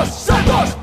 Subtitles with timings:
[0.00, 0.76] Santos, Santos!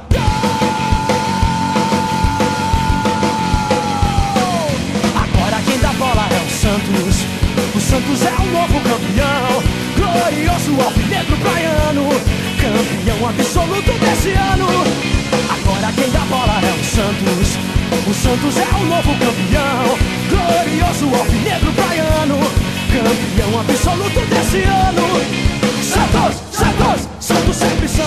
[5.15, 7.25] Agora quem dá bola é o Santos.
[7.73, 9.63] O Santos é o novo campeão.
[9.95, 12.09] Glorioso alvinegro praiano.
[12.61, 14.67] Campeão absoluto desse ano.
[15.49, 17.57] Agora quem dá bola é o Santos.
[18.05, 19.97] O Santos é o novo campeão.
[20.29, 22.37] Glorioso alvinegro praiano.
[22.91, 25.06] Campeão absoluto desse ano.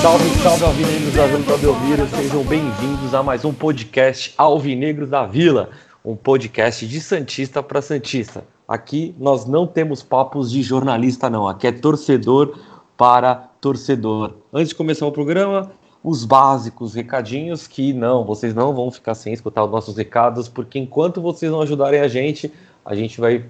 [0.02, 5.68] Salve, salve Alvinegros da do Belmiro, sejam bem-vindos a mais um podcast Alvinegros da Vila,
[6.02, 8.42] um podcast de Santista para Santista.
[8.66, 12.58] Aqui nós não temos papos de jornalista, não, aqui é torcedor
[12.96, 14.36] para torcedor.
[14.50, 15.70] Antes de começar o programa,
[16.02, 20.78] os básicos, recadinhos que não, vocês não vão ficar sem escutar os nossos recados, porque
[20.78, 22.50] enquanto vocês não ajudarem a gente,
[22.86, 23.44] a gente vai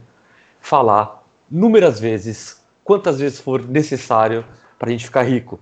[0.61, 4.45] falar inúmeras vezes, quantas vezes for necessário
[4.77, 5.61] para a gente ficar rico.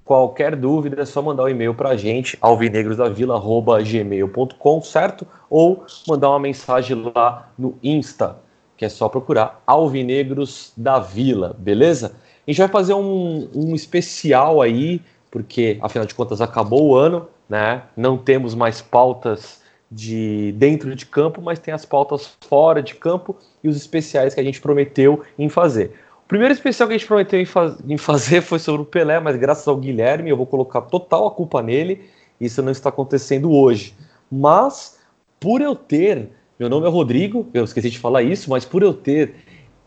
[0.06, 5.28] Qualquer dúvida é só mandar um e-mail para a gente, alvinegrosdavila.gmail.com, certo?
[5.50, 8.38] Ou mandar uma mensagem lá no Insta,
[8.78, 12.16] que é só procurar Alvinegros da Vila, beleza?
[12.48, 17.28] A gente vai fazer um, um especial aí, porque afinal de contas acabou o ano,
[17.50, 17.84] né?
[17.98, 23.36] Não temos mais pautas de dentro de campo, mas tem as pautas fora de campo
[23.64, 25.94] e os especiais que a gente prometeu em fazer.
[26.26, 29.20] O primeiro especial que a gente prometeu em, faz, em fazer foi sobre o Pelé,
[29.20, 32.02] mas graças ao Guilherme eu vou colocar total a culpa nele.
[32.40, 33.96] Isso não está acontecendo hoje.
[34.30, 35.00] Mas
[35.40, 38.94] por eu ter, meu nome é Rodrigo, eu esqueci de falar isso, mas por eu
[38.94, 39.36] ter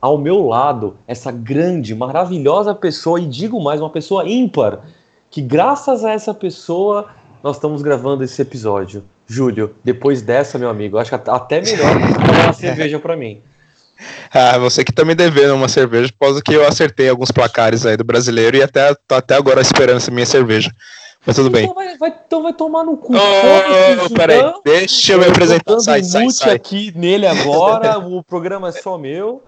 [0.00, 4.80] ao meu lado essa grande, maravilhosa pessoa, e digo mais, uma pessoa ímpar,
[5.30, 7.10] que graças a essa pessoa
[7.42, 9.04] nós estamos gravando esse episódio.
[9.30, 13.40] Júlio, depois dessa, meu amigo, acho que até melhor tomar uma cerveja para mim.
[14.34, 17.86] Ah, você que tá me devendo uma cerveja, por causa que eu acertei alguns placares
[17.86, 20.72] aí do brasileiro e até, tô até agora esperando essa minha cerveja.
[21.24, 21.74] Mas tudo então bem.
[21.74, 23.14] Vai, vai, então vai tomar no cu.
[23.14, 25.78] Oh, oh, peraí, deixa eu me apresentar.
[25.78, 26.54] Sai, sai, sai.
[26.54, 29.44] aqui nele agora, o programa é só meu.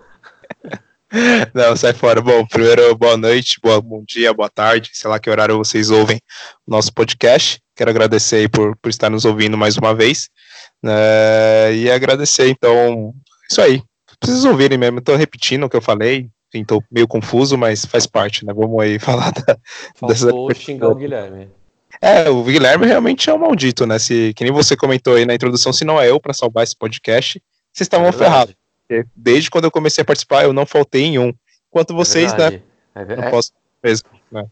[1.52, 2.20] Não, sai fora.
[2.20, 6.18] Bom, primeiro, boa noite, boa, bom dia, boa tarde, sei lá que horário vocês ouvem
[6.66, 7.60] o nosso podcast.
[7.76, 10.30] Quero agradecer aí por, por estar nos ouvindo mais uma vez.
[10.82, 13.12] Né, e agradecer, então,
[13.50, 13.82] isso aí.
[14.18, 18.06] Preciso ouvirem mesmo, estou repetindo o que eu falei, enfim, tô meio confuso, mas faz
[18.06, 18.52] parte, né?
[18.54, 19.58] Vamos aí falar da,
[19.94, 20.60] Faltou dessa...
[20.60, 21.50] xingar o Guilherme.
[22.00, 23.98] É, o Guilherme realmente é um maldito, né?
[23.98, 26.76] Se, que nem você comentou aí na introdução, se não é eu para salvar esse
[26.76, 27.40] podcast,
[27.72, 28.54] vocês estavam é ferrados.
[29.14, 31.32] Desde quando eu comecei a participar, eu não faltei em um.
[31.68, 32.62] Enquanto vocês, é né?
[32.94, 34.46] É não posso mesmo, né?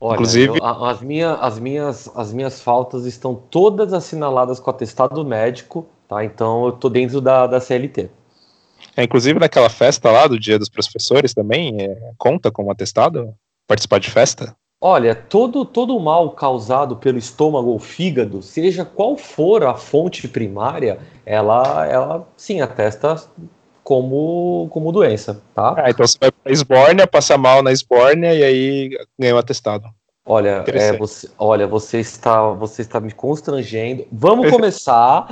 [0.00, 5.24] Olha, Inclusive, eu, as, minha, as, minhas, as minhas faltas estão todas assinaladas com atestado
[5.24, 6.24] médico, tá?
[6.24, 8.10] Então eu tô dentro da, da CLT.
[8.96, 13.34] É, inclusive naquela festa lá do Dia dos Professores também, é, conta como atestado
[13.66, 14.56] participar de festa?
[14.84, 20.26] Olha, todo, todo o mal causado pelo estômago ou fígado, seja qual for a fonte
[20.26, 23.22] primária, ela, ela sim atesta
[23.84, 25.76] como, como doença, tá?
[25.78, 29.88] Ah, então você vai pra esbórnia, passa mal na esbórnia e aí ganha um atestado.
[30.26, 34.04] Olha, é, você, olha, você está, você está me constrangendo.
[34.10, 35.28] Vamos começar.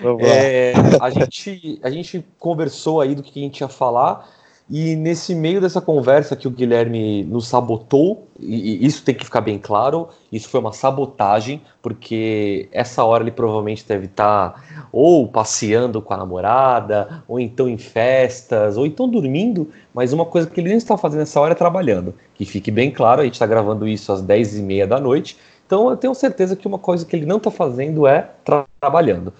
[0.00, 4.28] Vamos é, a, gente, a gente conversou aí do que a gente ia falar.
[4.74, 9.42] E nesse meio dessa conversa que o Guilherme nos sabotou, e isso tem que ficar
[9.42, 16.00] bem claro, isso foi uma sabotagem, porque essa hora ele provavelmente deve estar ou passeando
[16.00, 20.70] com a namorada, ou então em festas, ou então dormindo, mas uma coisa que ele
[20.70, 22.14] não está fazendo nessa hora é trabalhando.
[22.34, 25.98] Que fique bem claro, a gente está gravando isso às 10h30 da noite, então eu
[25.98, 29.34] tenho certeza que uma coisa que ele não está fazendo é tra trabalhando.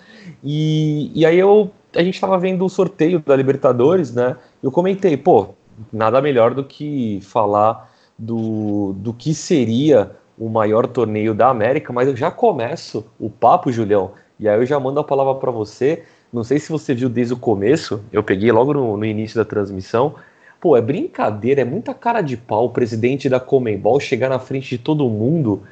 [0.45, 4.37] E, e aí eu a gente estava vendo o sorteio da Libertadores, né?
[4.63, 5.49] Eu comentei, pô,
[5.93, 12.09] nada melhor do que falar do, do que seria o maior torneio da América, mas
[12.09, 16.05] eu já começo o papo, Julião, e aí eu já mando a palavra para você.
[16.33, 19.45] Não sei se você viu desde o começo, eu peguei logo no, no início da
[19.45, 20.15] transmissão.
[20.61, 24.71] Pô, é brincadeira, é muita cara de pau o presidente da Comembol chegar na frente
[24.71, 25.63] de todo mundo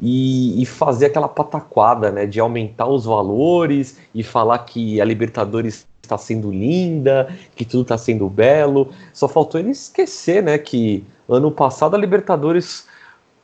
[0.00, 5.86] e, e, fazer aquela pataquada, né, de aumentar os valores e falar que a Libertadores
[6.02, 8.88] está sendo linda, que tudo está sendo belo.
[9.12, 12.86] Só faltou ele esquecer, né, que ano passado a Libertadores,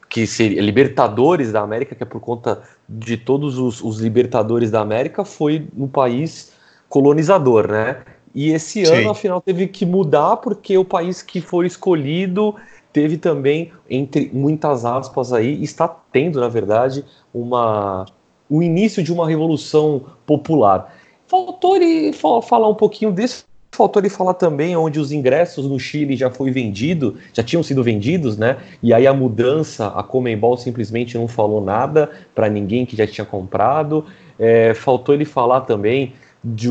[0.08, 4.80] que seria Libertadores da América, que é por conta de todos os, os Libertadores da
[4.80, 6.52] América, foi no país
[6.88, 8.02] colonizador, né?
[8.34, 8.92] E esse Sim.
[8.92, 12.54] ano, afinal, teve que mudar porque o país que foi escolhido
[12.96, 18.06] teve também, entre muitas aspas aí, está tendo, na verdade, uma,
[18.48, 20.96] o início de uma revolução popular.
[21.28, 23.44] faltou ele falar um pouquinho desse.
[23.70, 27.84] Faltou ele falar também onde os ingressos no Chile já foi vendido, já tinham sido
[27.84, 28.56] vendidos, né?
[28.82, 33.26] E aí a mudança, a Comembol simplesmente não falou nada para ninguém que já tinha
[33.26, 34.06] comprado.
[34.38, 36.70] É, faltou ele falar também de,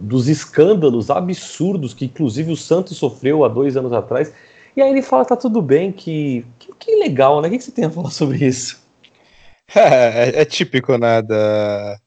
[0.00, 4.32] dos escândalos absurdos que inclusive o Santos sofreu há dois anos atrás.
[4.76, 7.48] E aí ele fala, tá tudo bem, que, que, que legal, né?
[7.48, 8.84] O que, que você tem a falar sobre isso?
[9.74, 11.98] É, é, típico, né, da,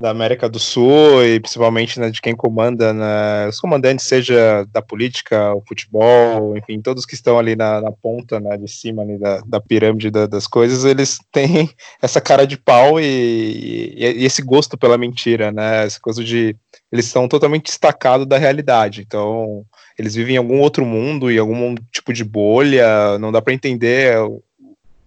[0.00, 4.80] da América do Sul e principalmente né, de quem comanda, né, os comandantes, seja da
[4.80, 9.18] política, o futebol, enfim, todos que estão ali na, na ponta né, de cima ali
[9.18, 11.68] da, da pirâmide da, das coisas, eles têm
[12.00, 16.56] essa cara de pau e, e, e, esse gosto pela mentira, né, essa coisa de
[16.90, 19.62] eles estão totalmente destacados da realidade, então
[19.98, 24.16] eles vivem em algum outro mundo, em algum tipo de bolha, não dá para entender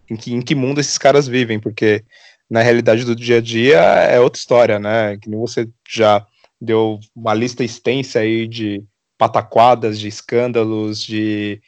[0.09, 2.03] em que, em que mundo esses caras vivem, porque
[2.50, 5.18] na realidade do dia a dia é outra história, né?
[5.18, 6.25] Que você já
[6.59, 8.83] deu uma lista extensa aí de
[9.18, 11.62] pataquadas, de escândalos, de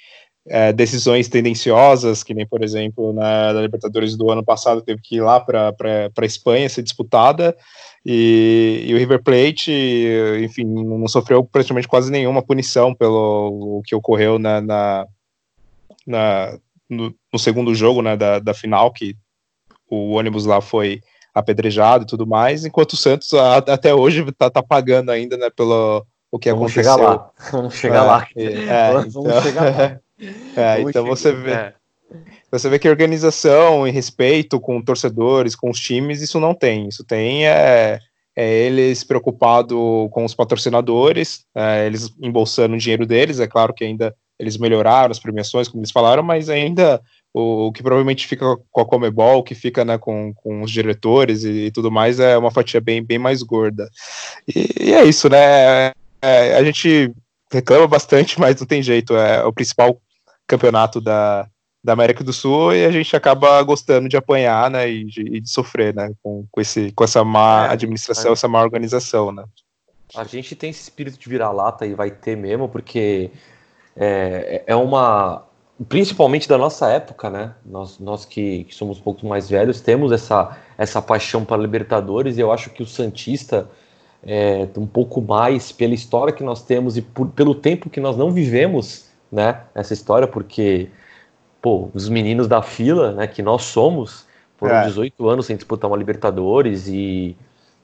[0.47, 5.17] é, decisões tendenciosas, que nem, por exemplo, na, na, Libertadores do ano passado teve que
[5.17, 5.73] ir lá para
[6.17, 7.55] a Espanha ser disputada,
[8.03, 9.71] e, e, o River Plate,
[10.43, 15.05] enfim, não sofreu praticamente quase nenhuma punição pelo o que ocorreu na, na,
[16.07, 16.57] na
[16.89, 19.15] no, no, segundo jogo né, da, da final, que
[19.87, 21.01] o ônibus lá foi
[21.33, 25.49] apedrejado e tudo mais, enquanto o Santos a, até hoje está tá pagando ainda né,
[25.55, 26.93] pelo o que Vamos aconteceu.
[26.93, 27.31] Chegar lá.
[27.51, 28.27] Vamos chegar é, lá.
[28.35, 29.99] É, Vamos então, chegar lá.
[30.55, 31.51] É, então você vê.
[31.51, 31.73] É.
[32.51, 36.87] Você vê que organização e respeito com torcedores, com os times, isso não tem.
[36.89, 37.99] Isso tem é,
[38.35, 39.77] é eles preocupados
[40.11, 43.39] com os patrocinadores, é, eles embolsando o dinheiro deles.
[43.39, 47.01] É claro que ainda eles melhoraram as premiações, como eles falaram, mas ainda
[47.33, 50.71] o, o que provavelmente fica com a Comebol, o que fica né, com, com os
[50.71, 53.89] diretores e, e, tudo mais, é uma fatia bem, bem mais gorda.
[54.53, 55.91] E, e é isso, né?
[56.21, 57.13] É, a gente
[57.51, 59.15] reclama bastante, mas não tem jeito.
[59.15, 60.01] É o principal
[60.51, 61.47] campeonato da,
[61.83, 65.39] da América do Sul e a gente acaba gostando de apanhar, né, e de, e
[65.39, 68.33] de sofrer, né, com, com, esse, com essa má é, administração, é.
[68.33, 69.43] essa má organização, né.
[70.15, 73.31] A gente tem esse espírito de virar-lata e vai ter mesmo, porque
[73.95, 75.45] é, é uma.
[75.87, 77.55] Principalmente da nossa época, né?
[77.65, 82.37] Nós, nós que, que somos um pouco mais velhos temos essa, essa paixão para Libertadores
[82.37, 83.67] e eu acho que o Santista,
[84.21, 88.15] é, um pouco mais pela história que nós temos e por, pelo tempo que nós
[88.15, 89.61] não vivemos, né?
[89.73, 90.89] Essa história, porque,
[91.61, 93.27] pô, os meninos da fila, né?
[93.27, 94.85] Que nós somos, foram é.
[94.85, 97.35] 18 anos sem disputar uma Libertadores e,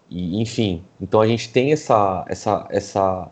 [0.10, 0.84] e, enfim.
[1.00, 3.30] Então a gente tem essa, essa, essa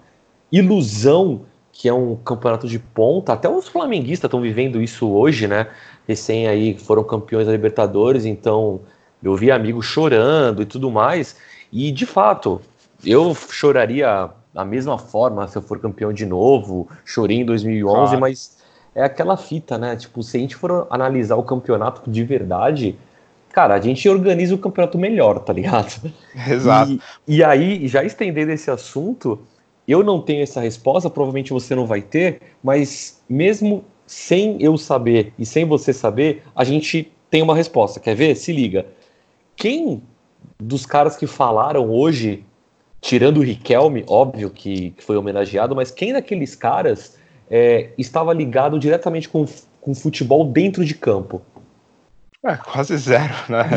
[0.51, 3.33] ilusão que é um campeonato de ponta.
[3.33, 5.67] Até os flamenguistas estão vivendo isso hoje, né?
[6.07, 8.79] Recém aí foram campeões da Libertadores, então
[9.21, 11.35] eu vi amigos chorando e tudo mais.
[11.71, 12.61] E de fato,
[13.03, 16.87] eu choraria da mesma forma se eu for campeão de novo.
[17.03, 18.21] Chorei em 2011, claro.
[18.21, 18.57] mas
[18.95, 19.97] é aquela fita, né?
[19.97, 22.95] Tipo, se a gente for analisar o campeonato de verdade,
[23.51, 26.09] cara, a gente organiza o campeonato melhor, tá ligado?
[26.49, 26.97] Exato.
[27.27, 29.37] E, e aí, já estendendo esse assunto,
[29.85, 35.33] eu não tenho essa resposta, provavelmente você não vai ter, mas mesmo sem eu saber
[35.37, 37.99] e sem você saber, a gente tem uma resposta.
[37.99, 38.35] Quer ver?
[38.35, 38.85] Se liga.
[39.57, 40.01] Quem
[40.57, 42.45] dos caras que falaram hoje,
[43.05, 47.15] tirando o Riquelme, óbvio que, que foi homenageado, mas quem daqueles caras
[47.49, 49.45] é, estava ligado diretamente com,
[49.79, 51.39] com futebol dentro de campo?
[52.43, 53.69] É, quase zero, né?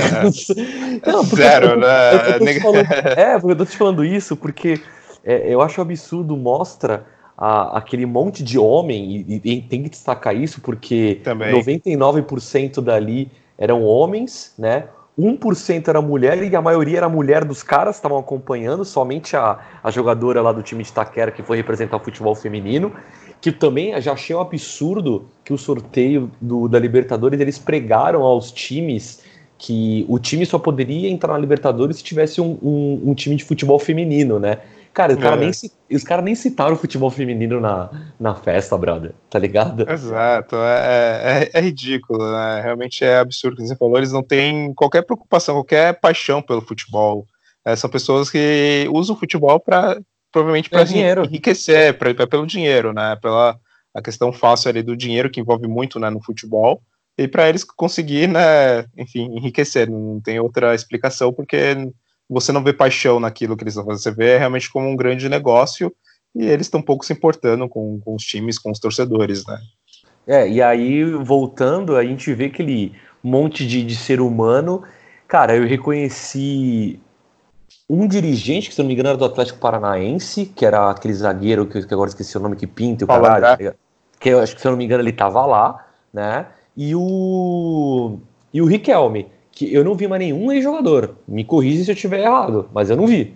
[1.07, 2.39] Não, zero, eu, né?
[2.41, 2.87] Eu, eu falando,
[3.19, 4.81] é, eu tô te falando isso porque
[5.23, 7.05] é, eu acho absurdo, mostra
[7.37, 11.53] a, aquele monte de homem, e, e, tem que destacar isso, porque Também.
[11.53, 14.85] 99% dali eram homens, né?
[15.19, 19.59] 1% era mulher e a maioria era mulher dos caras que estavam acompanhando, somente a,
[19.83, 22.93] a jogadora lá do time de Taquera que foi representar o futebol feminino,
[23.41, 28.53] que também já achei um absurdo que o sorteio do, da Libertadores eles pregaram aos
[28.53, 29.23] times
[29.59, 33.43] que o time só poderia entrar na Libertadores se tivesse um, um, um time de
[33.43, 34.59] futebol feminino, né?
[34.93, 35.41] Cara, cara é.
[35.41, 39.89] nem, os caras nem citaram o futebol feminino na, na festa, brother, tá ligado?
[39.89, 42.61] Exato, é, é, é ridículo, né?
[42.63, 43.97] Realmente é absurdo o que você falou.
[43.97, 47.27] Eles não têm qualquer preocupação, qualquer paixão pelo futebol.
[47.65, 50.01] É, são pessoas que usam o futebol para
[50.33, 51.25] provavelmente para dinheiro.
[51.25, 53.17] enriquecer, pra, pra, pelo dinheiro, né?
[53.21, 53.59] Pela
[53.95, 56.83] a questão fácil ali do dinheiro que envolve muito né, no futebol
[57.17, 59.91] e para eles conseguir, né, enfim, enriquecer.
[59.91, 61.77] Não tem outra explicação porque
[62.29, 65.29] você não vê paixão naquilo que eles estão fazendo, você vê realmente como um grande
[65.29, 65.93] negócio
[66.35, 69.59] e eles estão um pouco se importando com, com os times, com os torcedores, né?
[70.27, 72.93] É, e aí, voltando, a gente vê aquele
[73.23, 74.83] monte de, de ser humano.
[75.27, 77.01] Cara, eu reconheci
[77.89, 81.67] um dirigente, que se não me engano era do Atlético Paranaense, que era aquele zagueiro
[81.67, 83.75] que, que agora esqueci o nome, que pinta o caralho, tá
[84.21, 86.47] que eu acho que se eu não me engano ele tava lá, né?
[86.77, 88.19] E o
[88.53, 91.17] e o Riquelme, que eu não vi mais nenhum ex-jogador.
[91.27, 93.35] Me corrija se eu estiver errado, mas eu não vi.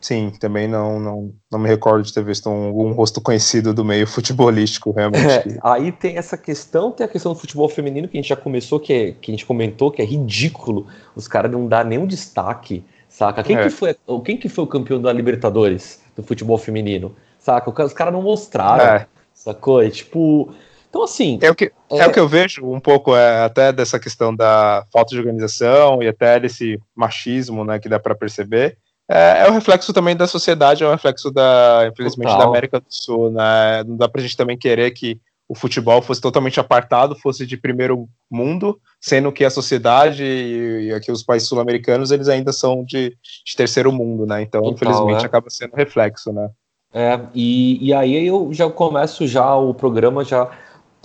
[0.00, 3.84] Sim, também não, não, não me recordo de ter visto um, um rosto conhecido do
[3.84, 5.26] meio futebolístico, realmente.
[5.26, 8.36] É, aí tem essa questão, tem a questão do futebol feminino que a gente já
[8.36, 10.86] começou, que, é, que a gente comentou, que é ridículo.
[11.14, 13.42] Os caras não dão nenhum destaque, saca?
[13.42, 13.64] Quem, é.
[13.64, 17.14] que foi, quem que foi o campeão da Libertadores do futebol feminino?
[17.38, 17.70] Saca?
[17.84, 19.06] Os caras não mostraram, é.
[19.34, 19.82] sacou?
[19.82, 20.54] É tipo.
[20.94, 21.40] Então, assim.
[21.42, 21.98] É o que, é...
[21.98, 26.00] é o que eu vejo um pouco é, até dessa questão da falta de organização
[26.00, 28.78] e até desse machismo né, que dá para perceber
[29.10, 32.44] é, é o reflexo também da sociedade, é o reflexo da, infelizmente, Total.
[32.44, 33.84] da América do Sul, né?
[33.84, 38.08] Não dá pra gente também querer que o futebol fosse totalmente apartado, fosse de primeiro
[38.30, 43.10] mundo, sendo que a sociedade e, aqui os países sul-americanos, eles ainda são de,
[43.44, 44.40] de, terceiro mundo, né?
[44.40, 45.26] Então, Total, infelizmente, é.
[45.26, 46.48] acaba sendo reflexo, né?
[46.94, 50.48] É, e, e aí eu já começo já o programa já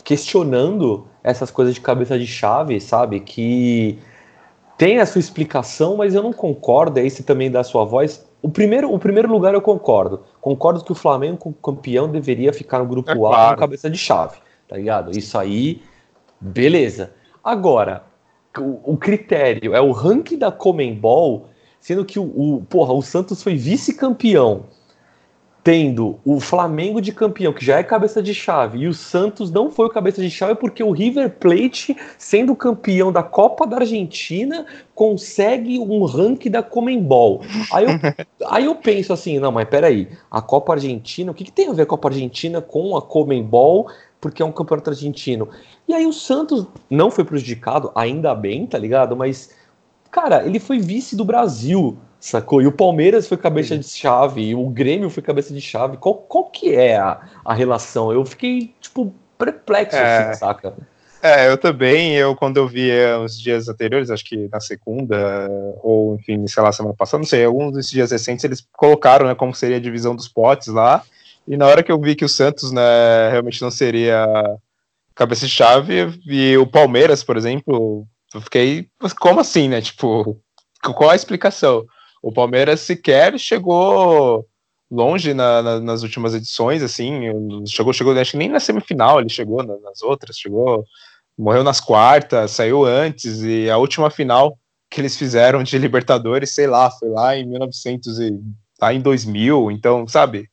[0.04, 3.20] questionando essas coisas de cabeça de chave, sabe?
[3.20, 4.00] Que
[4.78, 8.26] tem a sua explicação, mas eu não concordo, aí você também dá a sua voz.
[8.42, 10.24] O primeiro, o primeiro lugar eu concordo.
[10.40, 13.56] Concordo que o Flamengo, campeão, deveria ficar no grupo é A claro.
[13.56, 14.38] com cabeça de chave,
[14.68, 15.12] tá ligado?
[15.18, 15.82] Isso aí,
[16.40, 17.12] beleza.
[17.44, 18.04] Agora,
[18.58, 21.48] o, o critério é o ranking da Comembol,
[21.80, 24.66] sendo que o, o porra, o Santos foi vice-campeão
[25.64, 29.70] tendo o Flamengo de campeão, que já é cabeça de chave, e o Santos não
[29.70, 34.66] foi o cabeça de chave porque o River Plate, sendo campeão da Copa da Argentina,
[34.96, 37.42] consegue um ranking da Comembol.
[37.74, 37.90] Aí eu,
[38.50, 41.74] aí eu penso assim, não, mas peraí, a Copa Argentina, o que, que tem a
[41.74, 43.90] ver a Copa Argentina com a Comembol?
[44.22, 45.48] Porque é um campeonato argentino.
[45.88, 49.16] E aí o Santos não foi prejudicado, ainda bem, tá ligado?
[49.16, 49.52] Mas,
[50.12, 52.62] cara, ele foi vice do Brasil Sacou?
[52.62, 55.96] E o Palmeiras foi cabeça de chave, e o Grêmio foi cabeça de chave.
[55.96, 58.12] Qual, qual que é a, a relação?
[58.12, 60.74] Eu fiquei, tipo, perplexo, é, assim, saca?
[61.24, 65.50] É, eu também, eu quando eu vi uns dias anteriores, acho que na segunda,
[65.82, 69.36] ou enfim, sei lá, semana passada, não sei, alguns desses dias recentes, eles colocaram, né,
[69.36, 71.04] como seria a divisão dos potes lá,
[71.48, 74.26] e na hora que eu vi que o Santos, né, realmente não seria
[75.14, 78.88] cabeça de chave, e o Palmeiras, por exemplo, eu fiquei,
[79.20, 80.40] como assim, né, tipo,
[80.82, 81.86] qual a explicação?
[82.22, 84.46] O Palmeiras sequer chegou
[84.92, 87.22] longe na, na, nas últimas edições, assim,
[87.68, 90.84] chegou, chegou, acho que nem na semifinal ele chegou, nas outras, chegou,
[91.38, 94.58] morreu nas quartas, saiu antes, e a última final
[94.90, 98.40] que eles fizeram de Libertadores, sei lá, foi lá em 1900 e
[98.82, 100.50] lá em 2000, então, sabe,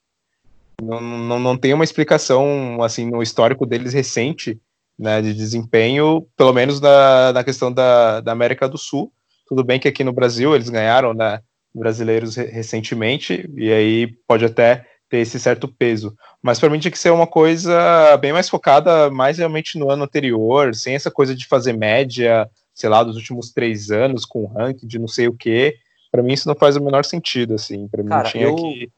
[0.83, 4.61] não, não, não tem uma explicação, assim, no histórico deles recente,
[4.99, 9.12] né, de desempenho, pelo menos na, na questão da, da América do Sul,
[9.47, 11.41] tudo bem que aqui no Brasil eles ganharam, né,
[11.75, 16.17] brasileiros recentemente, e aí pode até ter esse certo peso.
[16.43, 20.05] Mas para mim tinha que ser uma coisa bem mais focada, mais realmente no ano
[20.05, 24.87] anterior, sem essa coisa de fazer média, sei lá, dos últimos três anos, com ranking
[24.87, 25.76] de não sei o que.
[26.11, 27.87] Para mim isso não faz o menor sentido, assim.
[27.88, 28.91] Para mim Cara, tinha eu, que.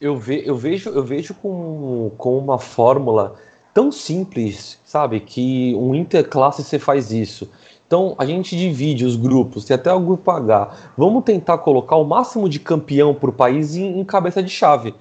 [0.00, 3.36] Eu, ve, eu vejo, eu vejo com, com uma fórmula
[3.72, 5.20] tão simples, sabe?
[5.20, 7.50] Que um interclasse você faz isso.
[7.86, 10.70] Então a gente divide os grupos, tem até o grupo H.
[10.96, 14.94] Vamos tentar colocar o máximo de campeão por país em, em cabeça de chave,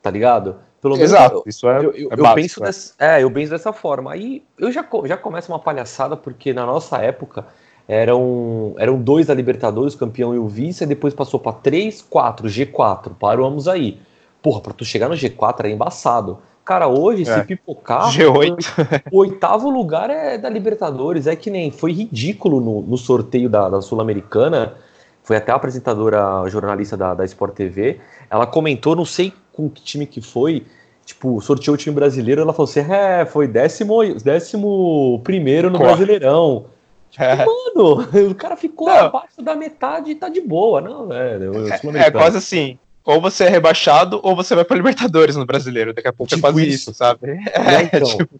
[0.00, 0.56] tá ligado?
[0.80, 2.66] Pelo menos, Exato, isso é, eu, eu, é eu penso né?
[2.66, 4.12] dessa, é, eu penso dessa forma.
[4.12, 7.44] Aí eu já, já começo uma palhaçada, porque na nossa época
[7.88, 12.00] eram, eram dois da Libertadores, o campeão e o vice, e depois passou para três,
[12.00, 14.00] quatro, G4, paramos aí.
[14.40, 16.38] Porra, para tu chegar no G4 é embaçado.
[16.68, 17.24] Cara, hoje, é.
[17.24, 19.04] se pipocar, G8.
[19.10, 21.26] o oitavo lugar é da Libertadores.
[21.26, 24.74] É que nem foi ridículo no, no sorteio da, da Sul-Americana.
[25.22, 28.00] Foi até a apresentadora, a jornalista da, da Sport TV.
[28.28, 30.66] Ela comentou, não sei com que time que foi,
[31.06, 32.42] tipo, sorteou o time brasileiro.
[32.42, 35.78] Ela falou assim: é, foi décimo, décimo primeiro no.
[35.78, 36.66] Brasileirão.
[37.08, 37.46] Tipo, é.
[37.46, 39.06] mano, o cara ficou não.
[39.06, 41.66] abaixo da metade e tá de boa, não, velho.
[41.66, 45.94] É, é quase assim ou você é rebaixado ou você vai para Libertadores no brasileiro.
[45.94, 47.30] Daqui a pouco é tipo é quase isso, isso sabe?
[47.30, 48.38] É, então, tipo...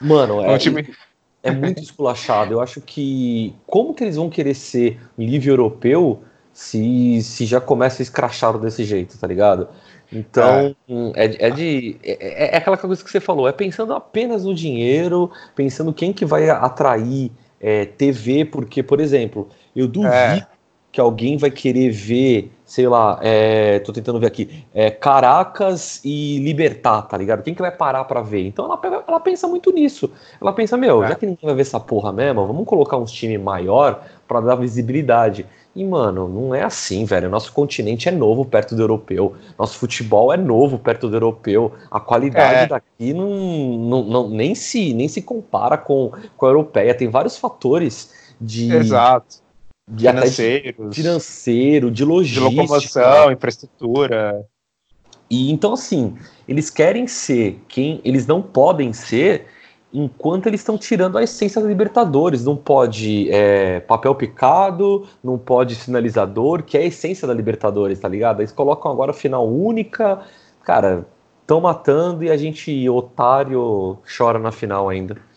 [0.00, 0.92] Mano, é, um time...
[1.40, 2.52] é muito esculachado.
[2.52, 3.54] Eu acho que.
[3.64, 6.20] Como que eles vão querer ser nível europeu
[6.52, 9.68] se, se já começa escrachado desse jeito, tá ligado?
[10.12, 10.74] Então,
[11.14, 11.96] é, é, é de.
[12.02, 16.24] É, é, aquela coisa que você falou, é pensando apenas no dinheiro, pensando quem que
[16.24, 17.30] vai atrair
[17.60, 20.46] é, TV, porque, por exemplo, eu duvido é.
[20.92, 26.38] Que alguém vai querer ver sei lá, é, tô tentando ver aqui, é, Caracas e
[26.38, 27.42] Libertar, tá ligado?
[27.42, 28.46] Quem que vai parar para ver?
[28.46, 30.10] Então ela, pega, ela pensa muito nisso.
[30.40, 31.08] Ela pensa, meu, é.
[31.08, 34.54] já que ninguém vai ver essa porra mesmo, vamos colocar uns time maior para dar
[34.54, 35.44] visibilidade.
[35.76, 37.28] E, mano, não é assim, velho.
[37.28, 39.34] Nosso continente é novo perto do europeu.
[39.58, 41.74] Nosso futebol é novo perto do europeu.
[41.90, 42.66] A qualidade é.
[42.68, 46.94] daqui não, não, não, nem, se, nem se compara com, com a europeia.
[46.94, 48.74] Tem vários fatores de.
[48.74, 49.41] Exato.
[49.92, 50.96] De Financeiros.
[50.96, 52.48] Financeiro, de logística.
[52.48, 54.46] De locomoção, infraestrutura.
[55.28, 56.16] E então, assim,
[56.48, 59.46] eles querem ser quem eles não podem ser
[59.92, 62.42] enquanto eles estão tirando a essência da Libertadores.
[62.44, 68.08] Não pode é, papel picado, não pode sinalizador, que é a essência da Libertadores, tá
[68.08, 68.40] ligado?
[68.40, 70.22] Eles colocam agora final única.
[70.64, 71.06] Cara,
[71.42, 75.16] estão matando e a gente, otário, chora na final ainda.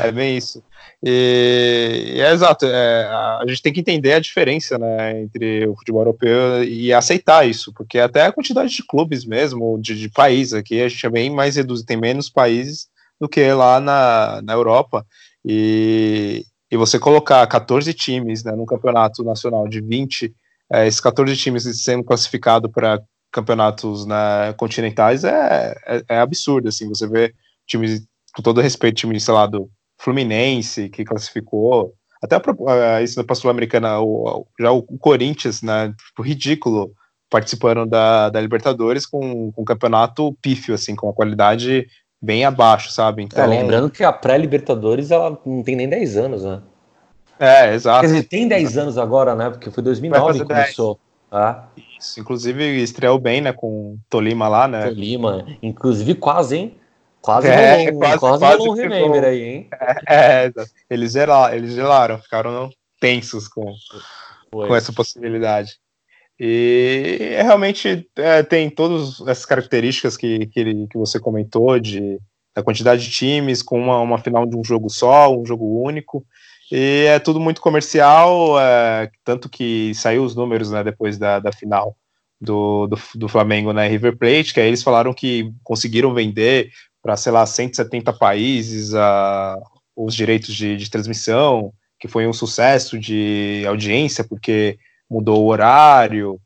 [0.00, 0.60] É, é bem isso.
[1.02, 5.76] E, e é exato, é, a gente tem que entender a diferença né, entre o
[5.76, 10.54] futebol europeu e aceitar isso, porque até a quantidade de clubes mesmo, de, de países
[10.54, 12.88] aqui, a gente é bem mais reduzido, tem menos países
[13.20, 15.06] do que lá na, na Europa.
[15.44, 20.34] E, e você colocar 14 times né, num campeonato nacional de 20,
[20.72, 23.00] é, esses 14 times sendo classificados para
[23.32, 26.68] campeonatos né, continentais é, é, é, absurdo.
[26.68, 27.34] Assim, você vê
[27.66, 33.32] times, com todo respeito, times, sei lá, do Fluminense, que classificou, até a, isso para
[33.32, 33.88] a Sul-Americana,
[34.58, 36.92] já o, o, Corinthians, né, tipo, ridículo,
[37.30, 41.86] participando da, da Libertadores com, com um campeonato pífio, assim, com uma qualidade
[42.20, 43.22] bem abaixo, sabe?
[43.22, 43.42] Então...
[43.42, 46.62] É, lembrando que a pré-Libertadores ela não tem nem 10 anos, né?
[47.38, 48.00] É, exato.
[48.00, 49.50] Quer dizer, tem 10 anos agora, né?
[49.50, 50.98] Porque foi 2009 que começou.
[51.30, 51.66] Ah.
[51.98, 54.86] Isso, inclusive estreou bem, né, com Tolima lá, né?
[54.86, 56.76] Tolima, inclusive quase, hein?
[57.28, 59.68] Quase é, rolou, quase, quase, quase rolou um remember aí, hein?
[60.08, 60.52] É, é,
[60.88, 63.70] eles, gelaram, eles gelaram, ficaram tensos com,
[64.50, 65.72] com essa possibilidade.
[66.40, 72.18] E é, realmente é, tem todas essas características que, que, que, você comentou, de
[72.56, 76.24] da quantidade de times, com uma, uma final de um jogo só, um jogo único.
[76.72, 81.52] E é tudo muito comercial, é, tanto que saiu os números né, depois da, da
[81.52, 81.94] final
[82.40, 86.70] do, do, do Flamengo na né, River Plate, que aí eles falaram que conseguiram vender
[87.02, 89.56] para, sei lá, 170 países a,
[89.96, 94.78] os direitos de, de transmissão, que foi um sucesso de audiência, porque
[95.10, 96.40] mudou o horário,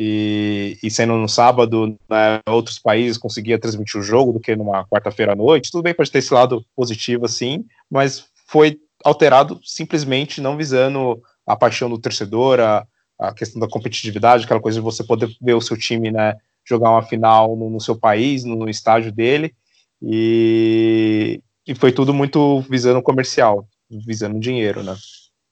[0.00, 4.86] e, e sendo no sábado, né, outros países conseguiam transmitir o jogo do que numa
[4.86, 5.72] quarta-feira à noite.
[5.72, 11.56] Tudo bem, pode ter esse lado positivo, assim, mas foi alterado simplesmente não visando a
[11.56, 12.86] paixão do torcedor, a,
[13.18, 16.90] a questão da competitividade, aquela coisa de você poder ver o seu time né, jogar
[16.90, 19.54] uma final no, no seu país, no, no, estádio dele,
[20.02, 24.94] e, e foi tudo muito visando comercial, visando dinheiro, né?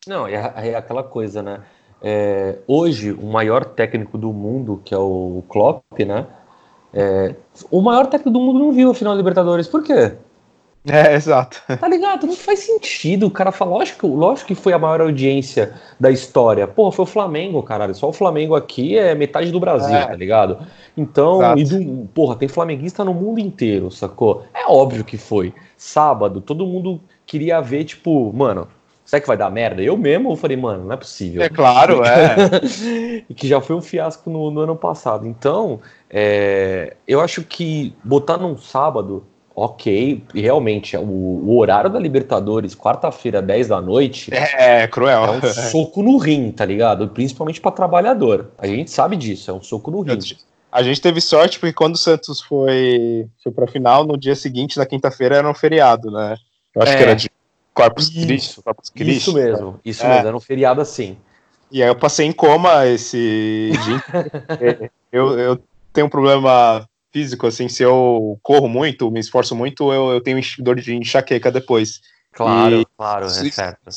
[0.07, 1.63] Não, é, é aquela coisa, né?
[2.03, 6.27] É, hoje, o maior técnico do mundo, que é o Klopp, né?
[6.93, 7.35] É,
[7.71, 9.67] o maior técnico do mundo não viu a final da Libertadores.
[9.67, 10.17] Por quê?
[10.87, 11.63] É, exato.
[11.67, 12.27] Tá ligado?
[12.27, 13.27] Não faz sentido.
[13.27, 16.67] O cara fala, lógico, lógico que foi a maior audiência da história.
[16.67, 17.95] Porra, foi o Flamengo, caralho.
[17.95, 20.07] Só o Flamengo aqui é metade do Brasil, é.
[20.07, 20.59] tá ligado?
[20.97, 24.45] Então, e do, porra, tem flamenguista no mundo inteiro, sacou?
[24.55, 25.53] É óbvio que foi.
[25.77, 28.69] Sábado, todo mundo queria ver, tipo, mano,
[29.05, 29.83] será que vai dar merda?
[29.83, 31.43] Eu mesmo falei, mano, não é possível.
[31.43, 33.23] É claro, é.
[33.29, 35.27] e que já foi um fiasco no, no ano passado.
[35.27, 39.25] Então, é, eu acho que botar num sábado,
[39.57, 44.31] ok, realmente, o, o horário da Libertadores, quarta-feira, 10 da noite.
[44.35, 45.25] É, cruel.
[45.25, 47.09] É um soco no rim, tá ligado?
[47.09, 48.51] Principalmente para trabalhador.
[48.59, 50.19] A gente sabe disso, é um soco no rim.
[50.71, 54.77] A gente teve sorte porque quando o Santos foi, foi pra final, no dia seguinte,
[54.77, 56.37] na quinta-feira, era um feriado, né?
[56.75, 56.97] Eu acho é.
[56.97, 57.31] que era de
[57.73, 58.63] Corpus Christi.
[58.63, 60.09] Corpus Christi isso mesmo, isso é.
[60.09, 61.17] mesmo, era um feriado assim.
[61.73, 64.91] E aí eu passei em coma esse dia.
[65.11, 65.59] eu, eu
[65.95, 66.87] tenho um problema
[67.17, 71.51] físico, assim, se eu corro muito, me esforço muito, eu, eu tenho dor de enxaqueca
[71.51, 72.03] depois.
[72.31, 73.89] Claro, e claro, é certo.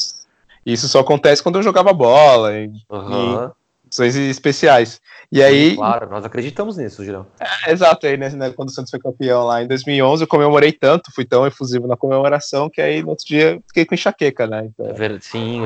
[0.66, 3.52] Isso só acontece quando eu jogava bola, em, uhum.
[4.00, 5.02] em especiais.
[5.30, 5.76] E aí.
[5.76, 7.28] Claro, nós acreditamos nisso, Girão.
[7.42, 10.72] É, exato, aí, né, né, quando o Santos foi campeão lá em 2011, eu comemorei
[10.72, 14.70] tanto, fui tão efusivo na comemoração, que aí no outro dia fiquei com enxaqueca, né?
[14.74, 14.88] Então...
[14.88, 15.62] É verdade, sim,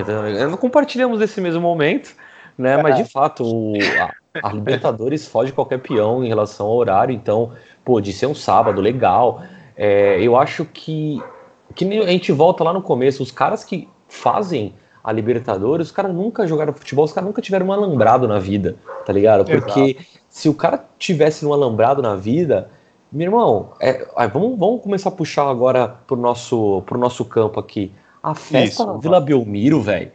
[0.50, 2.16] não compartilhamos esse mesmo momento,
[2.58, 2.74] né?
[2.74, 2.82] É.
[2.82, 7.52] Mas de fato, o, a, a, Libertadores foge qualquer peão em relação ao horário, então,
[7.86, 9.43] pô, de ser um sábado, legal.
[9.76, 11.22] É, eu acho que,
[11.76, 16.13] que a gente volta lá no começo, os caras que fazem a Libertadores, os caras
[16.13, 19.46] nunca jogaram futebol, os caras nunca tiveram um alambrado na vida, tá ligado?
[19.46, 20.06] Porque Exato.
[20.30, 22.72] se o cara tivesse um alambrado na vida,
[23.12, 27.91] meu irmão, é, vamos, vamos começar a puxar agora pro nosso, pro nosso campo aqui.
[28.24, 30.12] A festa Isso, na Vila Belmiro, velho.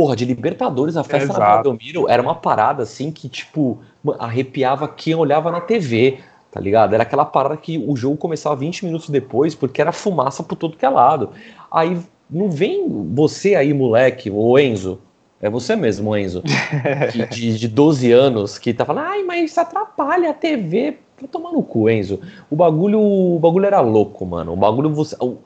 [0.00, 1.38] Porra, de Libertadores, a festa Exato.
[1.38, 3.80] na Vila Belmiro era uma parada assim que, tipo,
[4.18, 6.94] arrepiava quem olhava na TV, tá ligado?
[6.94, 10.74] Era aquela parada que o jogo começava 20 minutos depois, porque era fumaça por todo
[10.74, 11.32] que é lado.
[11.70, 11.98] Aí
[12.30, 14.98] não vem você aí, moleque, o Enzo,
[15.38, 16.42] É você mesmo, Enzo.
[17.30, 20.96] de, de 12 anos, que tá falando, ai, mas isso atrapalha a TV.
[21.14, 22.20] Pra tomar no cu, Enzo.
[22.48, 24.54] O bagulho, o bagulho era louco, mano.
[24.54, 24.90] O bagulho,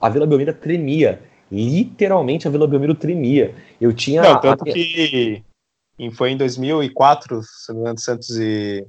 [0.00, 1.20] a Vila Belmiro tremia.
[1.54, 3.54] Literalmente a Vila Belmiro tremia.
[3.80, 4.22] Eu tinha.
[4.22, 4.72] Não, tanto a...
[4.72, 5.42] que
[6.12, 7.40] foi em 2004,
[7.96, 8.84] Santos e,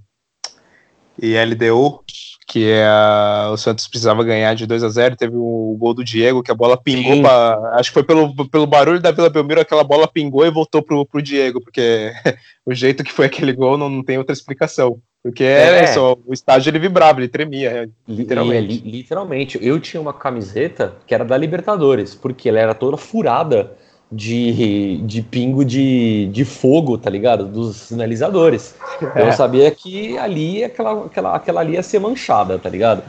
[1.22, 2.04] e LDU,
[2.48, 6.04] que é a, o Santos precisava ganhar de 2 a 0 teve o gol do
[6.04, 9.62] Diego, que a bola pingou, pra, acho que foi pelo, pelo barulho da Vila Belmiro,
[9.62, 12.12] aquela bola pingou e voltou pro, pro Diego, porque
[12.66, 15.00] o jeito que foi aquele gol não, não tem outra explicação.
[15.26, 18.84] Porque é, é o estádio ele vibrava, ele tremia, é, literalmente.
[18.86, 19.60] É, literalmente.
[19.60, 23.72] Eu tinha uma camiseta que era da Libertadores, porque ela era toda furada
[24.12, 27.44] de, de pingo de, de fogo, tá ligado?
[27.48, 28.76] Dos sinalizadores.
[29.16, 29.24] É.
[29.24, 33.02] Eu sabia que ali aquela, aquela, aquela ali ia ser manchada, tá ligado?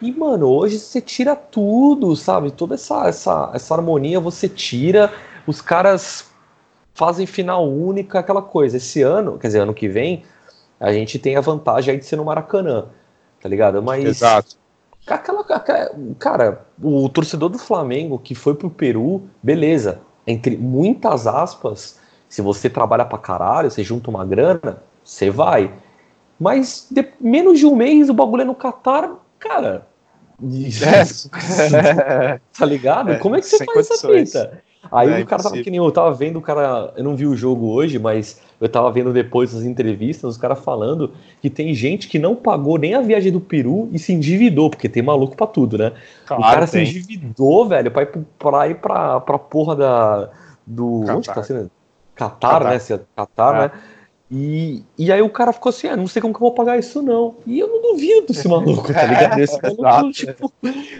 [0.00, 2.50] E, mano, hoje você tira tudo, sabe?
[2.50, 5.12] Toda essa, essa, essa harmonia você tira.
[5.46, 6.30] Os caras
[6.94, 8.78] fazem final única, aquela coisa.
[8.78, 10.22] Esse ano, quer dizer, ano que vem,
[10.80, 12.86] a gente tem a vantagem aí de ser no Maracanã,
[13.40, 13.82] tá ligado?
[13.82, 14.04] Mas.
[14.04, 14.56] Exato.
[15.06, 21.98] Aquela, aquela, cara, o torcedor do Flamengo que foi pro Peru, beleza entre muitas aspas,
[22.28, 25.72] se você trabalha pra caralho, você junta uma grana, você vai.
[26.38, 29.86] Mas de menos de um mês o bagulho é no Qatar, cara.
[30.42, 32.38] É.
[32.56, 33.12] tá ligado?
[33.12, 34.34] É, Como é que você faz condições.
[34.34, 34.62] essa fita?
[34.90, 37.26] Aí é o cara tava que nem eu tava vendo o cara, eu não vi
[37.26, 41.12] o jogo hoje, mas eu tava vendo depois as entrevistas, os caras falando
[41.42, 44.88] que tem gente que não pagou nem a viagem do Peru e se endividou, porque
[44.88, 45.92] tem maluco pra tudo, né?
[46.26, 46.86] Claro, o cara tem.
[46.86, 50.30] se endividou, velho, pra ir, pra, ir pra, pra porra da.
[50.66, 51.00] Do.
[51.00, 51.16] Catar.
[51.16, 51.70] Onde que tá sendo?
[52.14, 52.64] Qatar, Qatar.
[52.72, 53.00] né?
[53.16, 53.58] Qatar, é.
[53.58, 53.70] né?
[54.32, 56.78] E, e aí o cara ficou assim, ah, não sei como que eu vou pagar
[56.78, 57.34] isso não.
[57.44, 59.40] E eu não duvido desse maluco, tá ligado?
[59.40, 60.52] Esse maluco, tipo,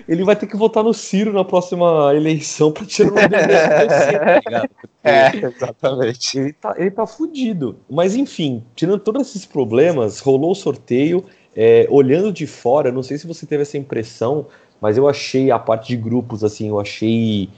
[0.09, 3.47] ele vai ter que votar no Ciro na próxima eleição pra tirar o nome dele
[3.55, 4.69] tá ligado?
[4.69, 6.39] Porque é, exatamente.
[6.39, 7.77] Ele tá, ele tá fudido.
[7.89, 13.17] Mas enfim, tirando todos esses problemas, rolou o sorteio, é, olhando de fora, não sei
[13.17, 14.49] se você teve essa impressão,
[14.81, 17.49] mas eu achei a parte de grupos, assim, eu achei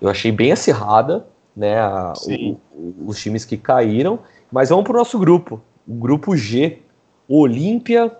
[0.00, 4.18] eu achei bem acirrada, né, a, o, os times que caíram,
[4.52, 5.62] mas vamos para o nosso grupo.
[5.88, 6.82] O grupo G.
[7.26, 8.14] Olímpia,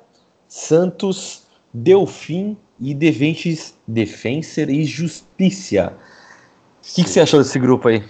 [0.48, 1.42] Santos,
[1.72, 5.92] Delfim e Deventes Defenser e Justiça.
[6.80, 8.02] O que, que, você achou desse grupo aí?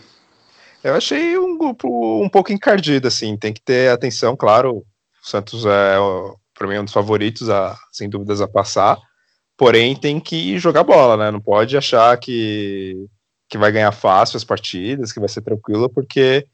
[0.84, 3.36] Eu achei um grupo um pouco encardido, assim.
[3.36, 4.78] Tem que ter atenção, claro.
[4.78, 4.84] O
[5.22, 5.96] Santos é,
[6.54, 8.98] para mim, um dos favoritos, a, sem dúvidas, a passar.
[9.56, 11.30] Porém, tem que jogar bola, né?
[11.30, 13.06] Não pode achar que,
[13.48, 16.46] que vai ganhar fácil as partidas, que vai ser tranquilo, porque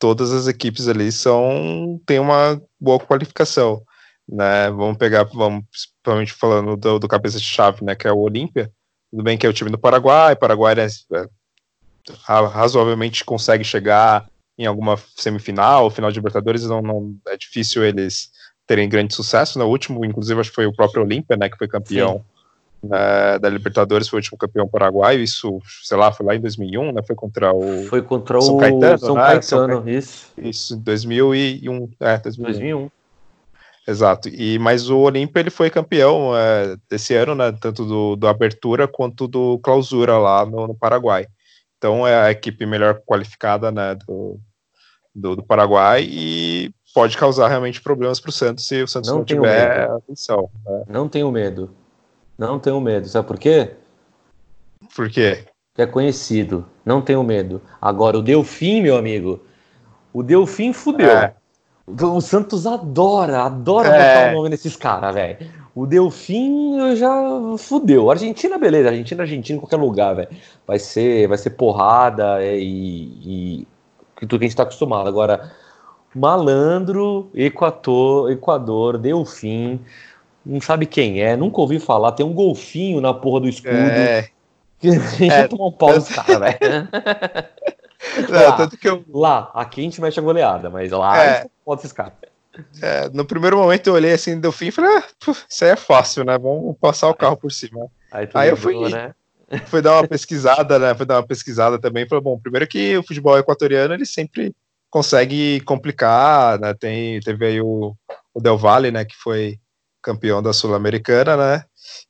[0.00, 3.82] todas as equipes ali são têm uma boa qualificação,
[4.26, 4.70] né?
[4.70, 7.94] Vamos pegar, vamos principalmente falando do, do cabeça de chave, né?
[7.94, 8.72] Que é o Olímpia.
[9.10, 11.26] Tudo bem que é o time do Paraguai, Paraguai né, é,
[12.26, 18.30] razoavelmente consegue chegar em alguma semifinal, final de Libertadores, não, não é difícil eles
[18.66, 19.58] terem grande sucesso.
[19.58, 19.70] No né?
[19.70, 21.48] último, inclusive, acho que foi o próprio Olímpia, né?
[21.48, 22.18] Que foi campeão.
[22.18, 22.39] Sim
[22.82, 26.92] né, da Libertadores, foi o último campeão paraguaio, isso, sei lá, foi lá em 2001,
[26.92, 27.84] né, foi contra o...
[27.84, 29.22] Foi contra São Caetano, São né?
[29.22, 30.32] Caetano, São isso.
[30.38, 32.42] Isso, 2001, é, 2001.
[32.44, 32.90] 2001.
[33.88, 38.28] Exato, e, mas o Olímpia, ele foi campeão é, desse ano, né, tanto do, do
[38.28, 41.26] Abertura quanto do Clausura lá no, no Paraguai.
[41.76, 44.38] Então é a equipe melhor qualificada, né, do,
[45.14, 49.18] do, do Paraguai e pode causar realmente problemas para o Santos se o Santos não,
[49.18, 49.96] não tiver medo.
[49.96, 50.50] atenção.
[50.64, 50.84] Né?
[50.88, 51.74] Não tenho medo.
[52.40, 53.06] Não tenho medo.
[53.06, 53.72] Sabe por quê?
[54.96, 55.44] Por quê?
[55.76, 56.64] É conhecido.
[56.86, 57.60] Não tenho medo.
[57.78, 59.40] Agora, o Delfim, meu amigo.
[60.10, 61.10] O Delfim fudeu.
[61.10, 61.34] É.
[61.86, 63.92] O Santos adora, adora é.
[63.92, 65.36] botar o nome nesses caras, velho.
[65.74, 67.12] O Delfim já
[67.58, 68.10] fudeu.
[68.10, 68.88] Argentina, beleza.
[68.88, 70.28] Argentina, Argentina, em qualquer lugar, velho.
[70.66, 73.66] Vai ser, vai ser porrada é, e,
[74.22, 75.08] e tudo que a gente tá acostumado.
[75.08, 75.52] Agora,
[76.14, 79.78] malandro, Equador, Equador, Delfim
[80.44, 83.74] não sabe quem é, nunca ouvi falar, tem um golfinho na porra do escudo.
[83.74, 84.28] É.
[84.78, 85.38] Que a gente é.
[85.40, 86.88] vai tomar um pau dos caras, velho.
[88.30, 89.04] Lá, tanto que eu...
[89.12, 91.46] lá, aqui a gente mexe a goleada, mas lá é.
[91.64, 92.14] pode caras.
[92.82, 95.04] É, no primeiro momento eu olhei assim do fim e falei, ah,
[95.48, 96.36] isso aí é fácil, né?
[96.38, 97.86] Vamos passar o carro por cima.
[98.10, 99.14] Aí, aí eu fui, né?
[99.66, 100.94] fui dar uma pesquisada, né?
[100.94, 102.08] Fui dar uma pesquisada também.
[102.08, 104.54] Falei, bom, primeiro que o futebol equatoriano ele sempre
[104.90, 106.74] consegue complicar, né?
[106.74, 107.94] Tem, teve aí o,
[108.34, 109.04] o Del Valle, né?
[109.04, 109.58] Que foi
[110.02, 111.64] campeão da Sul-Americana, né?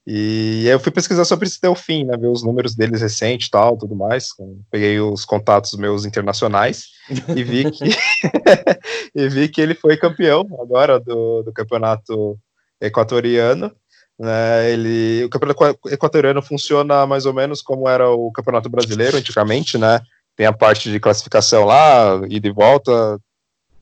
[0.07, 2.17] E eu fui pesquisar sobre esse Delfim, né?
[2.17, 4.29] Ver os números deles recentes e tal, tudo mais.
[4.71, 6.87] Peguei os contatos meus internacionais
[7.35, 7.85] e vi que
[9.15, 12.39] e vi que ele foi campeão agora do, do campeonato
[12.81, 13.73] equatoriano.
[14.19, 19.79] Né, ele, o campeonato equatoriano funciona mais ou menos como era o campeonato brasileiro antigamente,
[19.79, 19.99] né?
[20.41, 23.21] tem a parte de classificação lá, ida e volta,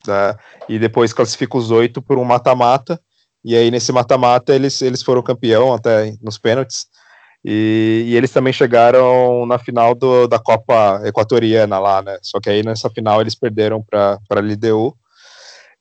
[0.03, 0.37] tá?
[0.67, 2.99] e depois classifica os oito por um mata-mata,
[3.49, 6.85] e aí nesse mata-mata eles, eles foram campeão até nos pênaltis,
[7.43, 12.17] e, e, eles também chegaram na final do, da Copa Equatoriana lá, né?
[12.21, 14.93] Só que aí nessa final eles perderam para a LDU.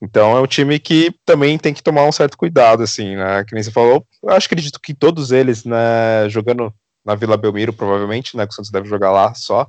[0.01, 3.45] Então é um time que também tem que tomar um certo cuidado, assim, né?
[3.45, 6.73] Que nem você falou, eu acho que acredito que todos eles, né, jogando
[7.05, 8.47] na Vila Belmiro, provavelmente, né?
[8.47, 9.67] Que o Santos deve jogar lá só.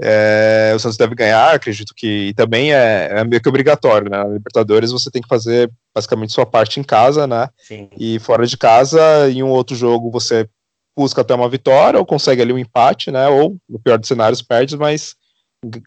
[0.00, 4.18] É, o Santos deve ganhar, acredito que também é, é, meio que obrigatório, né?
[4.18, 7.48] Na Libertadores você tem que fazer basicamente sua parte em casa, né?
[7.58, 7.88] Sim.
[7.98, 10.48] E fora de casa, em um outro jogo você
[10.96, 13.28] busca até uma vitória ou consegue ali um empate, né?
[13.28, 15.14] Ou, no pior dos cenários, perde, mas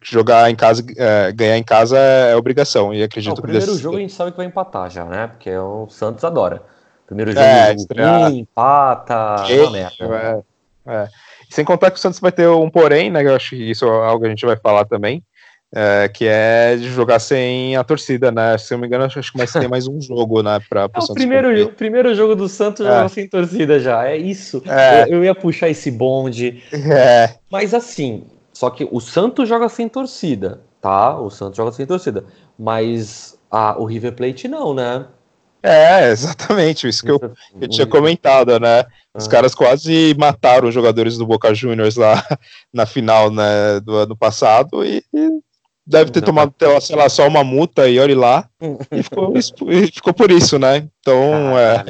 [0.02, 2.94] jogar em casa, é, ganhar em casa é, é obrigação.
[2.94, 3.78] E acredito Não, o primeiro desse...
[3.78, 5.26] jogo a gente sabe que vai empatar já, né?
[5.26, 6.62] Porque o Santos adora.
[7.06, 8.32] Primeiro jogo é, estrear...
[8.32, 10.44] empata, é uma merda.
[10.86, 11.08] É, é.
[11.50, 13.24] Sem contar que o Santos vai ter um porém, né?
[13.24, 15.22] Eu acho que isso é algo que a gente vai falar também.
[15.74, 18.56] É, que é de jogar sem a torcida, né?
[18.56, 20.60] Se eu não me engano, acho que mais tem mais um jogo, né?
[20.70, 23.08] Pra, é, o, primeiro, o primeiro jogo do Santos é.
[23.08, 24.62] sem torcida já, é isso.
[24.66, 25.02] É.
[25.02, 26.62] Eu, eu, ia puxar esse bonde.
[26.72, 27.34] É.
[27.50, 31.18] Mas assim, só que o Santos joga sem torcida, tá?
[31.18, 32.24] O Santos joga sem torcida.
[32.58, 35.04] Mas a, o River Plate não, né?
[35.68, 37.20] É, exatamente, isso que eu,
[37.60, 38.84] eu tinha comentado, né?
[39.12, 39.30] Os ah.
[39.30, 42.24] caras quase mataram os jogadores do Boca Juniors lá
[42.72, 45.28] na final né, do ano passado e, e
[45.84, 48.48] deve ter tomado, sei lá, só uma multa e olhe lá,
[48.92, 50.88] e ficou, e ficou por isso, né?
[51.00, 51.84] Então é,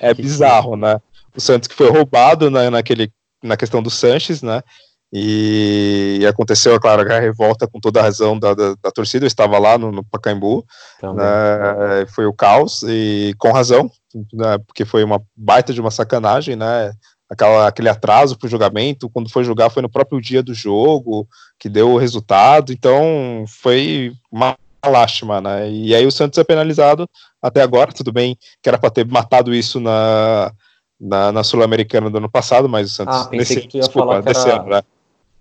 [0.00, 0.98] é bizarro, né?
[1.36, 4.62] O Santos que foi roubado né, naquele, na questão do Sanches, né?
[5.12, 9.28] E, aconteceu, é claro, a revolta com toda a razão da, da, da torcida, eu
[9.28, 10.64] estava lá no, no Pacaembu,
[11.02, 13.90] né, foi o caos, e com razão,
[14.32, 16.92] né, porque foi uma baita de uma sacanagem, né?
[17.30, 21.28] aquela, aquele atraso para o julgamento, quando foi julgar foi no próprio dia do jogo,
[21.58, 25.70] que deu o resultado, então foi uma lástima, né?
[25.70, 27.06] E aí o Santos é penalizado
[27.40, 30.52] até agora, tudo bem que era para ter matado isso na,
[31.00, 33.82] na, na Sul-Americana do ano passado, mas o Santos ah, pensei nesse, que tu ia
[33.82, 34.60] desculpa, falar que era...
[34.60, 34.82] ano, né?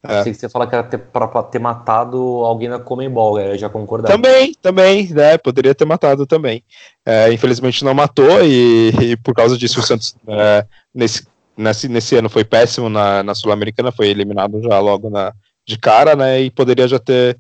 [0.04, 0.18] É.
[0.18, 3.70] Pensei que você ia falar que era para ter matado alguém na Comembol, eu já
[3.70, 4.14] concordava.
[4.14, 5.38] Também, também, né?
[5.38, 6.64] Poderia ter matado também.
[7.06, 11.28] É, infelizmente não matou, e, e, por causa disso o Santos, é, nesse
[11.60, 15.34] nesse, nesse ano foi péssimo na, na Sul-Americana, foi eliminado já logo na,
[15.68, 16.42] de cara, né?
[16.42, 17.38] E poderia já ter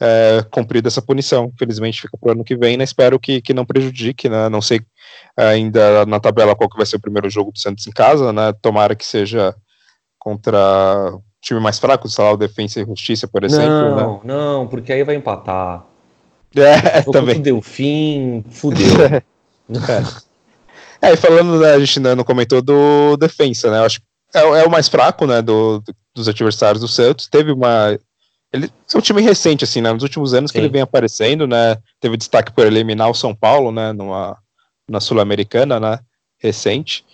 [0.00, 1.52] é, cumprido essa punição.
[1.54, 2.84] Infelizmente fica para o ano que vem, né?
[2.84, 4.48] Espero que, que não prejudique, né?
[4.48, 4.80] Não sei
[5.36, 8.52] ainda na tabela qual que vai ser o primeiro jogo do Santos em casa, né?
[8.62, 9.54] Tomara que seja
[10.18, 13.68] contra time mais fraco, sei lá, o Defensa e Justiça, por exemplo.
[13.68, 14.20] Não, né?
[14.24, 15.84] não, porque aí vai empatar.
[16.56, 17.42] É, também.
[17.42, 19.04] Deu fim, fudeu.
[19.12, 19.22] é.
[21.00, 23.78] É, e falando, né, a gente não comentou do defensa, né?
[23.78, 25.82] Eu acho que é, é, o mais fraco, né, do,
[26.14, 27.28] dos adversários do Santos.
[27.28, 27.98] Teve uma.
[28.52, 29.92] Ele é um time recente, assim, né?
[29.92, 30.54] Nos últimos anos Sim.
[30.54, 31.76] que ele vem aparecendo, né?
[32.00, 33.92] Teve destaque por eliminar o São Paulo, né?
[33.92, 34.36] Numa,
[34.88, 35.98] na Sul-Americana, né?
[36.38, 37.04] Recente.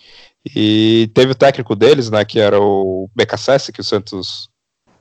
[0.53, 2.23] E teve o técnico deles, né?
[2.25, 4.49] Que era o BKSS, que o Santos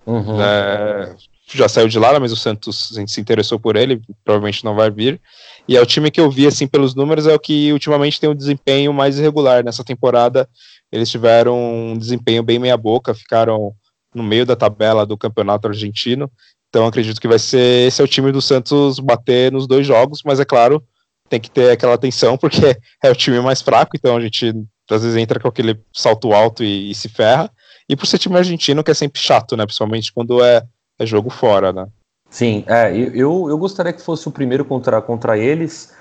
[0.06, 0.38] uhum.
[0.38, 1.16] né,
[1.52, 5.20] já saiu de lá, mas o Santos se interessou por ele, provavelmente não vai vir.
[5.68, 8.28] E é o time que eu vi, assim, pelos números, é o que ultimamente tem
[8.28, 9.64] um desempenho mais irregular.
[9.64, 10.48] Nessa temporada,
[10.90, 13.74] eles tiveram um desempenho bem meia-boca, ficaram
[14.14, 16.30] no meio da tabela do campeonato argentino.
[16.68, 20.22] Então, acredito que vai ser esse é o time do Santos bater nos dois jogos,
[20.24, 20.82] mas é claro,
[21.28, 24.52] tem que ter aquela atenção, porque é o time mais fraco, então a gente
[24.90, 27.50] às vezes entra com aquele salto alto e, e se ferra.
[27.88, 29.64] E por ser time argentino, que é sempre chato, né?
[29.64, 30.62] Principalmente quando é,
[30.98, 31.86] é jogo fora, né?
[32.28, 35.94] Sim, é, eu, eu gostaria que fosse o primeiro contra, contra eles.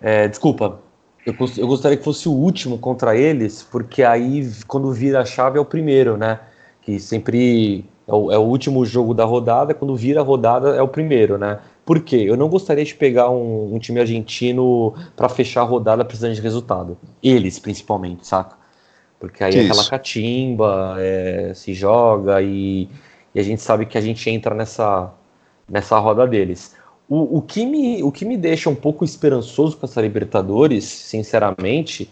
[0.00, 0.78] É, desculpa,
[1.26, 5.58] eu, eu gostaria que fosse o último contra eles, porque aí quando vira a chave
[5.58, 6.40] é o primeiro, né?
[6.82, 10.82] Que sempre é o, é o último jogo da rodada, quando vira a rodada é
[10.82, 11.58] o primeiro, né?
[11.84, 12.16] Por quê?
[12.26, 16.40] Eu não gostaria de pegar um, um time argentino para fechar a rodada precisando de
[16.40, 16.96] resultado.
[17.22, 18.56] Eles, principalmente, saca?
[19.18, 22.88] Porque aí que é aquela catimba, é, se joga e,
[23.34, 25.12] e a gente sabe que a gente entra nessa
[25.68, 26.74] nessa roda deles.
[27.08, 32.10] O, o, que me, o que me deixa um pouco esperançoso com essa Libertadores, sinceramente,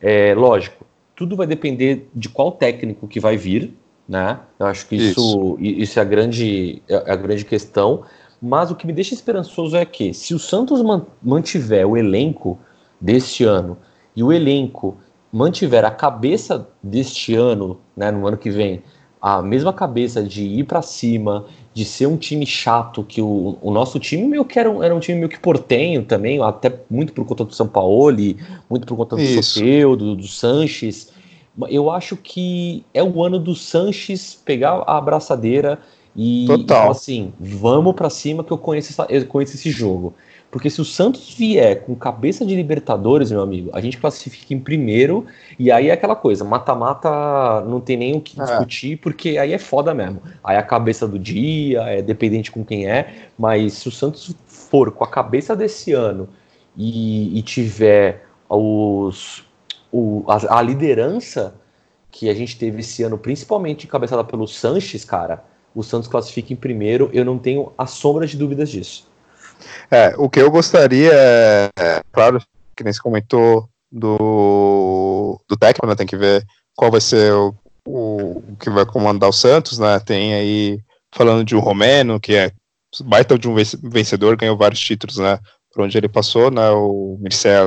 [0.00, 3.74] é lógico, tudo vai depender de qual técnico que vai vir,
[4.08, 4.40] né?
[4.58, 8.02] Eu acho que isso, isso, isso é, a grande, é a grande questão.
[8.42, 10.82] Mas o que me deixa esperançoso é que, se o Santos
[11.22, 12.58] mantiver o elenco
[13.00, 13.78] deste ano
[14.16, 14.96] e o elenco
[15.32, 18.82] mantiver a cabeça deste ano, né, no ano que vem,
[19.20, 23.70] a mesma cabeça de ir para cima, de ser um time chato, que o, o
[23.70, 27.12] nosso time meio que era um, era um time meio que portenho também, até muito
[27.12, 28.16] por conta do São Paulo,
[28.68, 31.12] muito por conta do Soteu, do, do Sanches.
[31.68, 35.78] Eu acho que é o ano do Sanches pegar a abraçadeira
[36.14, 36.90] E, Total.
[36.90, 40.14] assim, vamos para cima que eu conheço, essa, eu conheço esse jogo.
[40.50, 44.60] Porque se o Santos vier com cabeça de Libertadores, meu amigo, a gente classifica em
[44.60, 45.24] primeiro,
[45.58, 48.44] e aí é aquela coisa, mata-mata não tem nem o que é.
[48.44, 50.20] discutir, porque aí é foda mesmo.
[50.44, 54.36] Aí é a cabeça do dia, é dependente com quem é, mas se o Santos
[54.46, 56.28] for com a cabeça desse ano
[56.76, 59.42] e, e tiver os,
[59.90, 61.54] o, a, a, liderança
[62.10, 65.42] que a gente teve esse ano, principalmente encabeçada pelo Sanches, cara,
[65.74, 69.10] o Santos classifica em primeiro, eu não tenho a sombra de dúvidas disso.
[69.90, 72.42] É, o que eu gostaria é, é claro,
[72.76, 77.54] que nem se comentou do, do técnico, né, tem que ver qual vai ser o,
[77.86, 80.80] o, o, que vai comandar o Santos, né, tem aí,
[81.14, 82.52] falando de um romeno, que é
[83.04, 85.38] baita de um vencedor, ganhou vários títulos, né,
[85.72, 87.64] por onde ele passou, né, o Mircea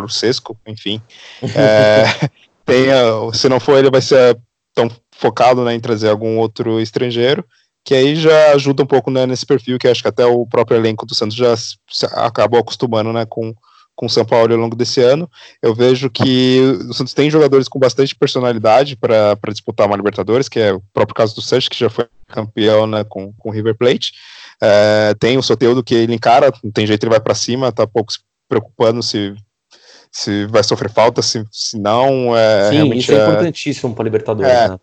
[0.00, 1.00] Lucesco, enfim,
[1.42, 2.28] é,
[2.64, 2.86] tem,
[3.32, 4.38] se não for ele, vai ser
[4.74, 7.44] tão focado né, em trazer algum outro estrangeiro,
[7.84, 10.76] que aí já ajuda um pouco né, nesse perfil, que acho que até o próprio
[10.76, 11.54] elenco do Santos já
[12.12, 13.52] acabou acostumando né, com,
[13.96, 15.28] com o São Paulo ao longo desse ano.
[15.60, 20.60] Eu vejo que o Santos tem jogadores com bastante personalidade para disputar uma Libertadores, que
[20.60, 24.12] é o próprio caso do Santos, que já foi campeão né, com o River Plate.
[24.62, 27.86] É, tem o Soteudo que ele encara, não tem jeito, ele vai para cima, tá
[27.86, 29.34] pouco se preocupando se
[30.10, 32.36] se vai sofrer falta, se, se não.
[32.36, 34.78] É, Sim, isso é, é importantíssimo para Libertadores, é, né?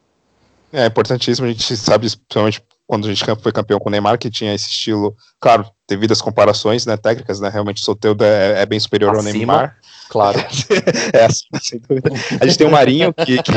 [0.76, 4.30] É importantíssimo, a gente sabe, principalmente quando a gente foi campeão com o Neymar, que
[4.30, 8.66] tinha esse estilo, claro, devido às comparações né, técnicas, né, realmente o Soteldo é, é
[8.66, 9.78] bem superior Acima, ao Neymar.
[10.10, 10.38] Claro.
[11.14, 11.28] é,
[11.60, 12.12] sem dúvida.
[12.40, 13.54] A gente tem o Marinho, que, que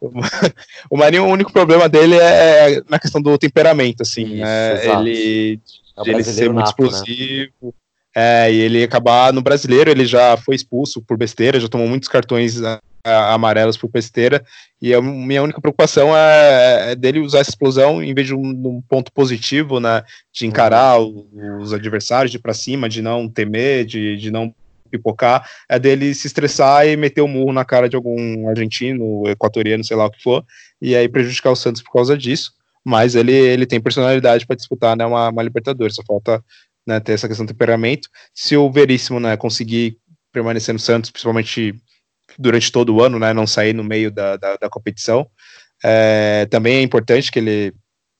[0.90, 4.86] o Marinho, o único problema dele é, é na questão do temperamento, assim, Isso, né,
[4.86, 5.60] ele,
[5.98, 6.88] é ele ser muito nato, né?
[6.88, 7.72] explosivo, né?
[8.12, 12.08] É, e ele acabar no brasileiro, ele já foi expulso por besteira, já tomou muitos
[12.08, 12.60] cartões
[13.04, 14.44] a, a, amarelos por besteira,
[14.80, 18.40] e a minha única preocupação é, é, dele usar essa explosão em vez de um,
[18.40, 24.16] um ponto positivo, né, de encarar os adversários, de para cima, de não temer, de,
[24.16, 24.54] de não
[24.90, 29.22] pipocar, é dele se estressar e meter o um murro na cara de algum argentino,
[29.28, 30.44] equatoriano, sei lá o que for,
[30.82, 32.52] e aí prejudicar o Santos por causa disso.
[32.84, 36.42] Mas ele, ele tem personalidade para disputar né, uma, uma Libertadores, só falta
[36.86, 38.08] né, ter essa questão do temperamento.
[38.34, 39.98] Se o Veríssimo né, conseguir
[40.32, 41.74] permanecer no Santos, principalmente
[42.38, 45.26] durante todo o ano, né, não sair no meio da, da, da competição,
[45.84, 47.72] é, também é importante que ele.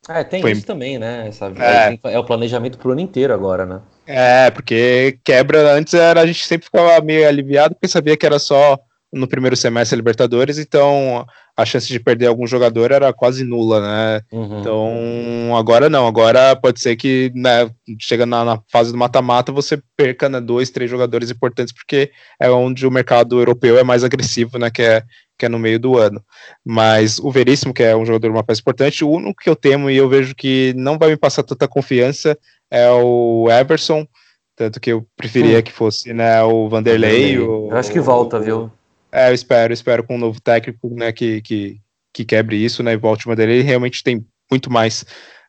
[0.09, 0.53] É, tem foi...
[0.53, 1.29] isso também, né?
[1.29, 1.99] Essa, é.
[2.15, 3.81] é o planejamento pro ano inteiro agora, né?
[4.07, 8.39] É, porque quebra antes era a gente sempre ficava meio aliviado porque sabia que era
[8.39, 8.79] só
[9.13, 11.25] no primeiro semestre Libertadores, então
[11.57, 14.21] a chance de perder algum jogador era quase nula, né?
[14.33, 14.61] Uhum.
[14.61, 19.81] Então agora não, agora pode ser que né, chega na, na, fase do mata-mata você
[19.97, 22.11] perca né, dois, três jogadores importantes, porque
[22.41, 24.71] é onde o mercado europeu é mais agressivo, né?
[24.71, 25.03] Que é,
[25.39, 26.23] que é no meio do ano.
[26.65, 29.91] Mas o Veríssimo, que é um jogador uma peça importante, o único que eu temo
[29.91, 32.37] e eu vejo que não vai me passar tanta confiança
[32.71, 34.07] é o Everson.
[34.55, 35.63] Tanto que eu preferia hum.
[35.63, 37.37] que fosse né, o Vanderlei.
[37.37, 38.73] Eu acho que volta, o, viu?
[39.13, 41.81] É, eu espero, espero com um novo técnico, né, que, que,
[42.13, 43.55] que quebre isso, né, e volte uma dele.
[43.55, 45.05] Ele realmente tem muito mais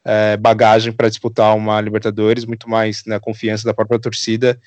[0.05, 4.59] é, bagagem para disputar uma Libertadores, muito mais né, confiança da própria torcida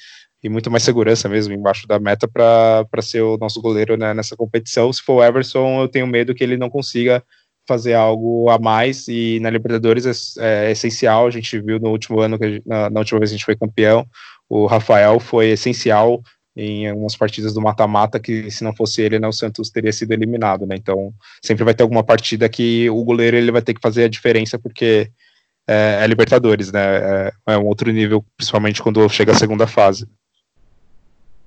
[0.43, 4.37] e muito mais segurança mesmo embaixo da meta para ser o nosso goleiro né, nessa
[4.37, 4.93] competição.
[4.93, 7.25] Se for o Everson, eu tenho medo que ele não consiga
[7.67, 11.27] fazer algo a mais e na Libertadores é, é essencial.
[11.27, 13.47] A gente viu no último ano, que gente, na, na, última vez que a gente
[13.47, 14.07] foi campeão,
[14.49, 16.23] o Rafael foi essencial
[16.57, 20.13] em algumas partidas do mata-mata que se não fosse ele, né, o Santos teria sido
[20.13, 20.77] eliminado, né?
[20.77, 21.13] Então
[21.43, 24.59] sempre vai ter alguma partida que o goleiro ele vai ter que fazer a diferença
[24.59, 25.11] porque
[25.67, 26.81] é, é Libertadores, né?
[26.81, 30.07] É, é, um outro nível, principalmente quando chega a segunda fase.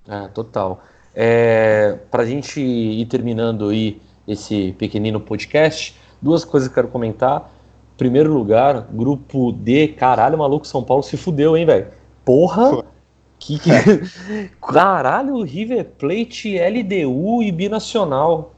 [0.08, 0.84] Ah, total.
[1.16, 7.54] É, Para a gente ir terminando aí esse pequenino podcast, duas coisas que quero comentar.
[7.98, 11.88] Primeiro lugar, grupo D, caralho, maluco, São Paulo se fudeu, hein, velho?
[12.26, 12.70] Porra!
[12.70, 12.97] Pô
[13.40, 13.70] que, que...
[14.62, 18.54] Caralho, River Plate, LDU e Binacional.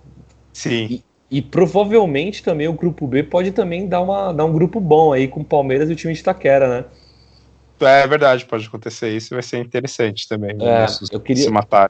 [0.54, 0.88] Sim.
[0.90, 5.14] E, e, provavelmente também o grupo B pode também dar, uma, dar um grupo bom
[5.14, 6.86] aí com o Palmeiras e o time de Itaquera, né?
[7.82, 10.58] É verdade, pode acontecer isso, vai ser interessante também.
[10.60, 11.90] É, eu queria se matar.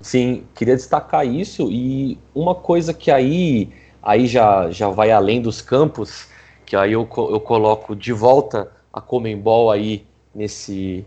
[0.00, 3.72] Sim, queria destacar isso e uma coisa que aí
[4.02, 6.28] aí já, já vai além dos campos,
[6.64, 11.04] que aí eu, eu coloco de volta a Comembol aí nesse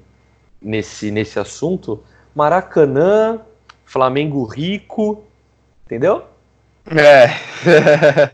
[0.61, 2.03] nesse, nesse assunto,
[2.35, 3.41] Maracanã,
[3.85, 5.23] Flamengo rico,
[5.85, 6.25] entendeu?
[6.87, 8.31] É.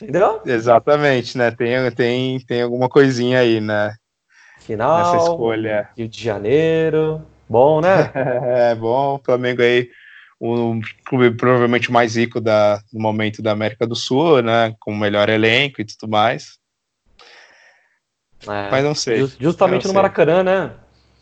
[0.00, 0.42] entendeu?
[0.44, 1.50] Exatamente, né?
[1.50, 3.94] Tem, tem, tem alguma coisinha aí, né?
[4.60, 4.98] Final.
[4.98, 5.88] Nessa escolha.
[5.96, 7.22] Rio de Janeiro.
[7.48, 8.10] Bom, né?
[8.70, 9.16] é bom.
[9.16, 9.88] O Flamengo aí,
[10.40, 14.74] o clube provavelmente mais rico da, no momento da América do Sul, né?
[14.80, 16.58] Com o melhor elenco e tudo mais.
[18.42, 19.26] É, mas não sei.
[19.40, 20.72] Justamente não no Maracanã, né?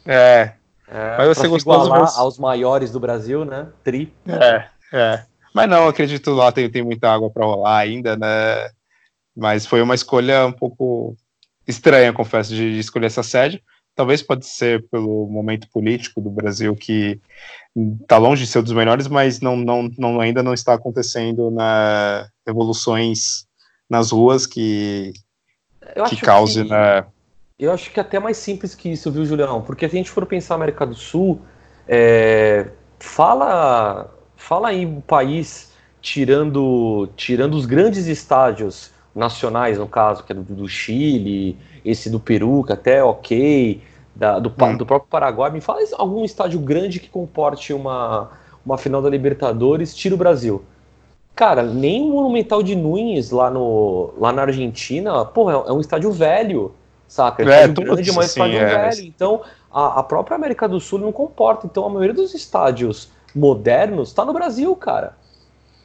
[0.07, 0.53] É.
[0.89, 2.17] é mas você gostou mas...
[2.17, 3.69] aos maiores do Brasil, né?
[3.83, 4.13] Tri.
[4.27, 5.25] É, é.
[5.55, 8.71] Mas não, acredito lá tem, tem muita água para rolar ainda, né?
[9.37, 11.17] Mas foi uma escolha um pouco
[11.67, 13.63] estranha, confesso, de, de escolher essa sede.
[13.95, 17.21] Talvez pode ser pelo momento político do Brasil que
[18.03, 21.51] está longe de ser um dos melhores, mas não, não, não, ainda não está acontecendo
[21.51, 23.47] na revoluções
[23.89, 25.13] nas ruas que,
[26.09, 27.05] que cause, que, né?
[27.57, 29.63] Eu acho que é até mais simples que isso, viu, Julião?
[29.63, 31.41] Porque se a gente for pensar América do Sul,
[31.87, 32.67] é,
[32.99, 40.35] fala, fala aí um país tirando, tirando os grandes estádios nacionais, no caso, que é
[40.35, 43.81] do, do Chile, esse do Peru, que até é ok,
[44.17, 44.77] da, do, hum.
[44.77, 45.53] do próprio Paraguai.
[45.53, 48.33] Me fala algum estádio grande que comporte uma,
[48.67, 50.65] uma final da Libertadores, tira o Brasil.
[51.37, 56.11] Cara, nem o Monumental de Nunes lá, no, lá na Argentina, é, é um estádio
[56.11, 56.75] velho,
[57.09, 57.43] saca?
[57.43, 58.67] É, grande, mas assim, é.
[58.67, 59.07] velho.
[59.07, 59.43] Então,
[59.73, 61.67] a, a, própria América do Sul não comporta.
[61.67, 65.17] Então, a maioria dos estádios modernos está no Brasil, cara.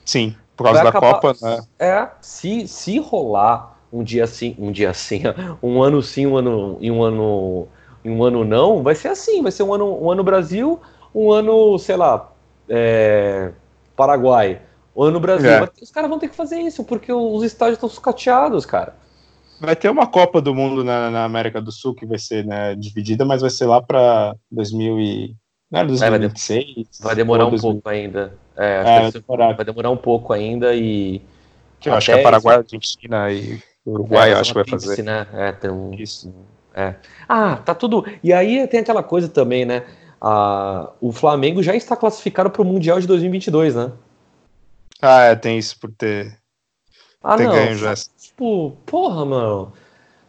[0.05, 1.61] Sim, por causa Vai da acabar, Copa, né?
[1.77, 5.23] É, se, se rolar um dia assim, um dia assim,
[5.61, 7.67] um ano sim, um ano e um ano
[8.03, 10.79] e um ano não, vai ser assim, vai ser um ano, um ano Brasil,
[11.13, 12.31] um ano, sei lá,
[12.67, 13.51] é,
[13.95, 14.61] Paraguai,
[14.95, 15.49] um ano Brasil.
[15.49, 15.69] É.
[15.81, 18.95] Os caras vão ter que fazer isso, porque os estádios estão sucateados, cara.
[19.59, 22.75] Vai ter uma Copa do Mundo na, na América do Sul que vai ser né,
[22.75, 25.35] dividida, mas vai ser lá para 2000 e...
[25.71, 26.65] Não 2026?
[26.65, 27.73] É, vai, demorar um 2000...
[27.73, 28.33] pouco ainda.
[28.57, 29.53] É, é vai, demorar.
[29.53, 31.21] vai demorar um pouco ainda e...
[31.79, 35.03] Que eu acho que é Paraguai, Argentina e Uruguai, é, acho que vai fazer.
[35.03, 35.27] Né?
[35.33, 36.33] É, tem um, Isso.
[36.73, 36.95] É.
[37.27, 38.05] Ah, tá tudo.
[38.23, 39.83] E aí tem aquela coisa também, né?
[40.21, 43.91] Ah, o Flamengo já está classificado para o Mundial de 2022, né?
[45.01, 46.37] Ah, é, tem isso por ter,
[47.23, 47.93] ah, ter não, ganho já.
[48.39, 49.73] Tipo, porra, mano.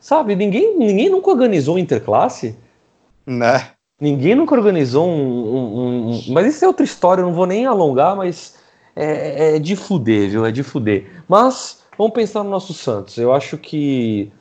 [0.00, 2.58] Sabe, ninguém, ninguém nunca organizou um interclasse?
[3.24, 3.68] Né?
[4.00, 7.66] Ninguém nunca organizou um, um, um, Mas isso é outra história, eu não vou nem
[7.66, 8.56] alongar, mas
[8.96, 10.44] é, é de fuder, viu?
[10.44, 11.22] É de fuder.
[11.28, 13.16] Mas vamos pensar no nosso Santos.
[13.16, 14.32] Eu acho que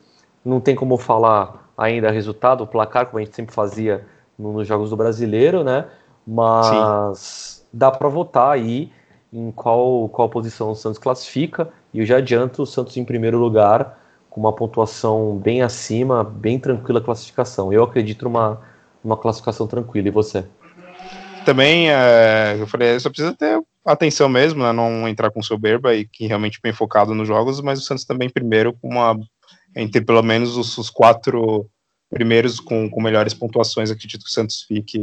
[0.44, 4.04] não tem como falar ainda resultado, o placar, como a gente sempre fazia
[4.36, 5.86] nos jogos do brasileiro, né?
[6.26, 7.66] Mas Sim.
[7.72, 8.90] dá para votar aí
[9.32, 11.72] em qual, qual posição o Santos classifica.
[11.92, 16.58] E eu já adianto o Santos em primeiro lugar, com uma pontuação bem acima, bem
[16.58, 17.72] tranquila classificação.
[17.72, 18.60] Eu acredito numa,
[19.02, 20.08] numa classificação tranquila.
[20.08, 20.44] E você?
[21.44, 26.06] Também, é, eu falei, só precisa ter atenção mesmo, né, não entrar com soberba e
[26.06, 29.18] que realmente bem focado nos jogos, mas o Santos também primeiro com uma
[29.74, 31.66] entre pelo menos os, os quatro
[32.10, 35.00] primeiros com, com melhores pontuações, acredito que o Santos fique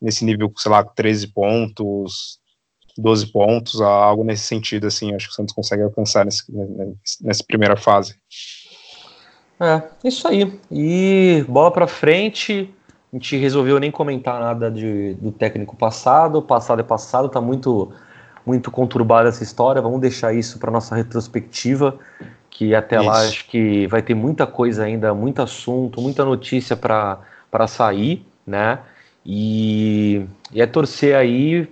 [0.00, 2.38] nesse nível, sei lá, 13 pontos,
[3.00, 6.44] 12 pontos, algo nesse sentido, assim, acho que o Santos consegue alcançar nesse,
[7.22, 8.16] nessa primeira fase.
[9.60, 10.58] É, isso aí.
[10.70, 12.72] E bola para frente,
[13.12, 17.92] a gente resolveu nem comentar nada de, do técnico passado, passado é passado, tá muito
[18.46, 21.98] muito conturbada essa história, vamos deixar isso para nossa retrospectiva
[22.58, 23.06] que até Isso.
[23.06, 28.80] lá acho que vai ter muita coisa ainda, muito assunto, muita notícia para sair, né?
[29.24, 31.68] E, e é torcer aí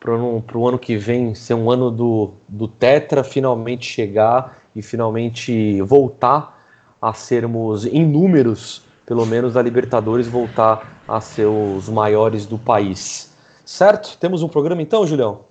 [0.00, 5.80] para o ano que vem ser um ano do, do Tetra finalmente chegar e finalmente
[5.82, 6.58] voltar
[7.00, 13.36] a sermos em números, pelo menos da Libertadores, voltar a ser os maiores do país.
[13.64, 14.16] Certo?
[14.18, 15.44] Temos um programa então, Julião?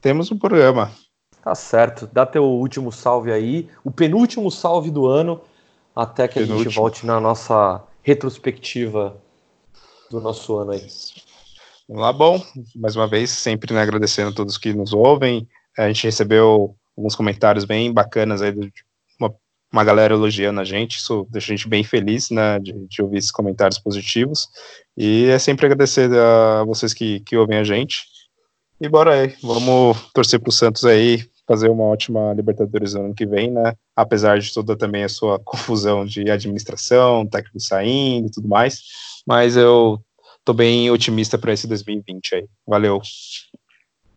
[0.00, 0.90] Temos um programa.
[1.42, 2.08] Tá certo.
[2.12, 5.40] Dá teu último salve aí, o penúltimo salve do ano,
[5.94, 6.60] até que penúltimo.
[6.60, 9.16] a gente volte na nossa retrospectiva
[10.10, 10.86] do nosso ano aí.
[11.88, 12.44] Vamos lá, bom.
[12.76, 15.46] Mais uma vez, sempre né, agradecendo a todos que nos ouvem.
[15.76, 18.72] A gente recebeu alguns comentários bem bacanas aí, de
[19.18, 19.34] uma,
[19.72, 20.98] uma galera elogiando a gente.
[20.98, 24.48] Isso deixa a gente bem feliz, né, de, de ouvir esses comentários positivos.
[24.96, 28.04] E é sempre agradecer a vocês que, que ouvem a gente.
[28.80, 33.50] E bora aí, vamos torcer pro Santos aí, fazer uma ótima Libertadores ano que vem,
[33.50, 33.74] né?
[33.94, 38.80] Apesar de toda também a sua confusão de administração, técnico saindo e tudo mais.
[39.26, 40.00] Mas eu
[40.44, 42.46] tô bem otimista para esse 2020 aí.
[42.66, 43.00] Valeu.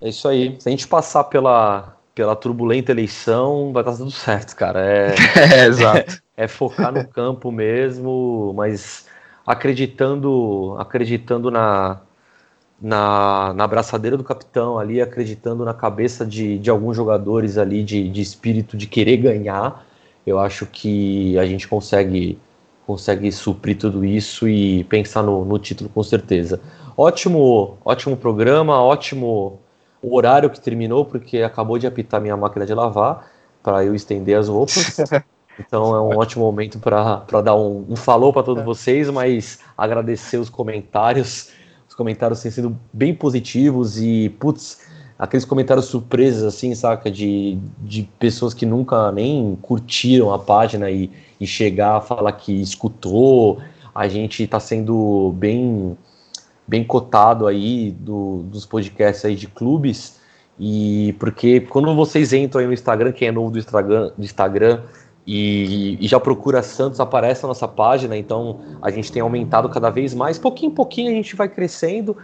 [0.01, 0.55] É isso aí.
[0.59, 4.79] Se a gente passar pela, pela turbulenta eleição, vai estar tudo certo, cara.
[4.85, 5.15] É,
[5.61, 6.21] é exato.
[6.37, 9.07] É, é focar no campo mesmo, mas
[9.45, 12.01] acreditando, acreditando na,
[12.81, 18.09] na, na braçadeira do capitão ali, acreditando na cabeça de, de alguns jogadores ali, de,
[18.09, 19.85] de espírito de querer ganhar.
[20.25, 22.39] Eu acho que a gente consegue
[22.85, 26.59] consegue suprir tudo isso e pensar no, no título com certeza.
[26.95, 29.59] Ótimo, ótimo programa, ótimo
[30.01, 33.29] horário que terminou, porque acabou de apitar minha máquina de lavar
[33.63, 34.97] para eu estender as roupas.
[35.57, 40.37] Então é um ótimo momento para dar um, um falou para todos vocês, mas agradecer
[40.37, 41.51] os comentários.
[41.87, 44.85] Os comentários têm sido bem positivos e, putz,
[45.17, 47.09] aqueles comentários surpresos, assim, saca?
[47.09, 51.09] De, de pessoas que nunca nem curtiram a página e,
[51.39, 53.59] e chegar a falar que escutou.
[53.93, 55.97] A gente está sendo bem
[56.67, 60.19] bem cotado aí do, dos podcasts aí de clubes.
[60.59, 64.81] E porque quando vocês entram aí no Instagram, quem é novo do Instagram, do Instagram
[65.27, 69.89] e, e, já procura Santos, aparece na nossa página, então a gente tem aumentado cada
[69.89, 70.37] vez mais.
[70.37, 72.15] Pouquinho em pouquinho a gente vai crescendo.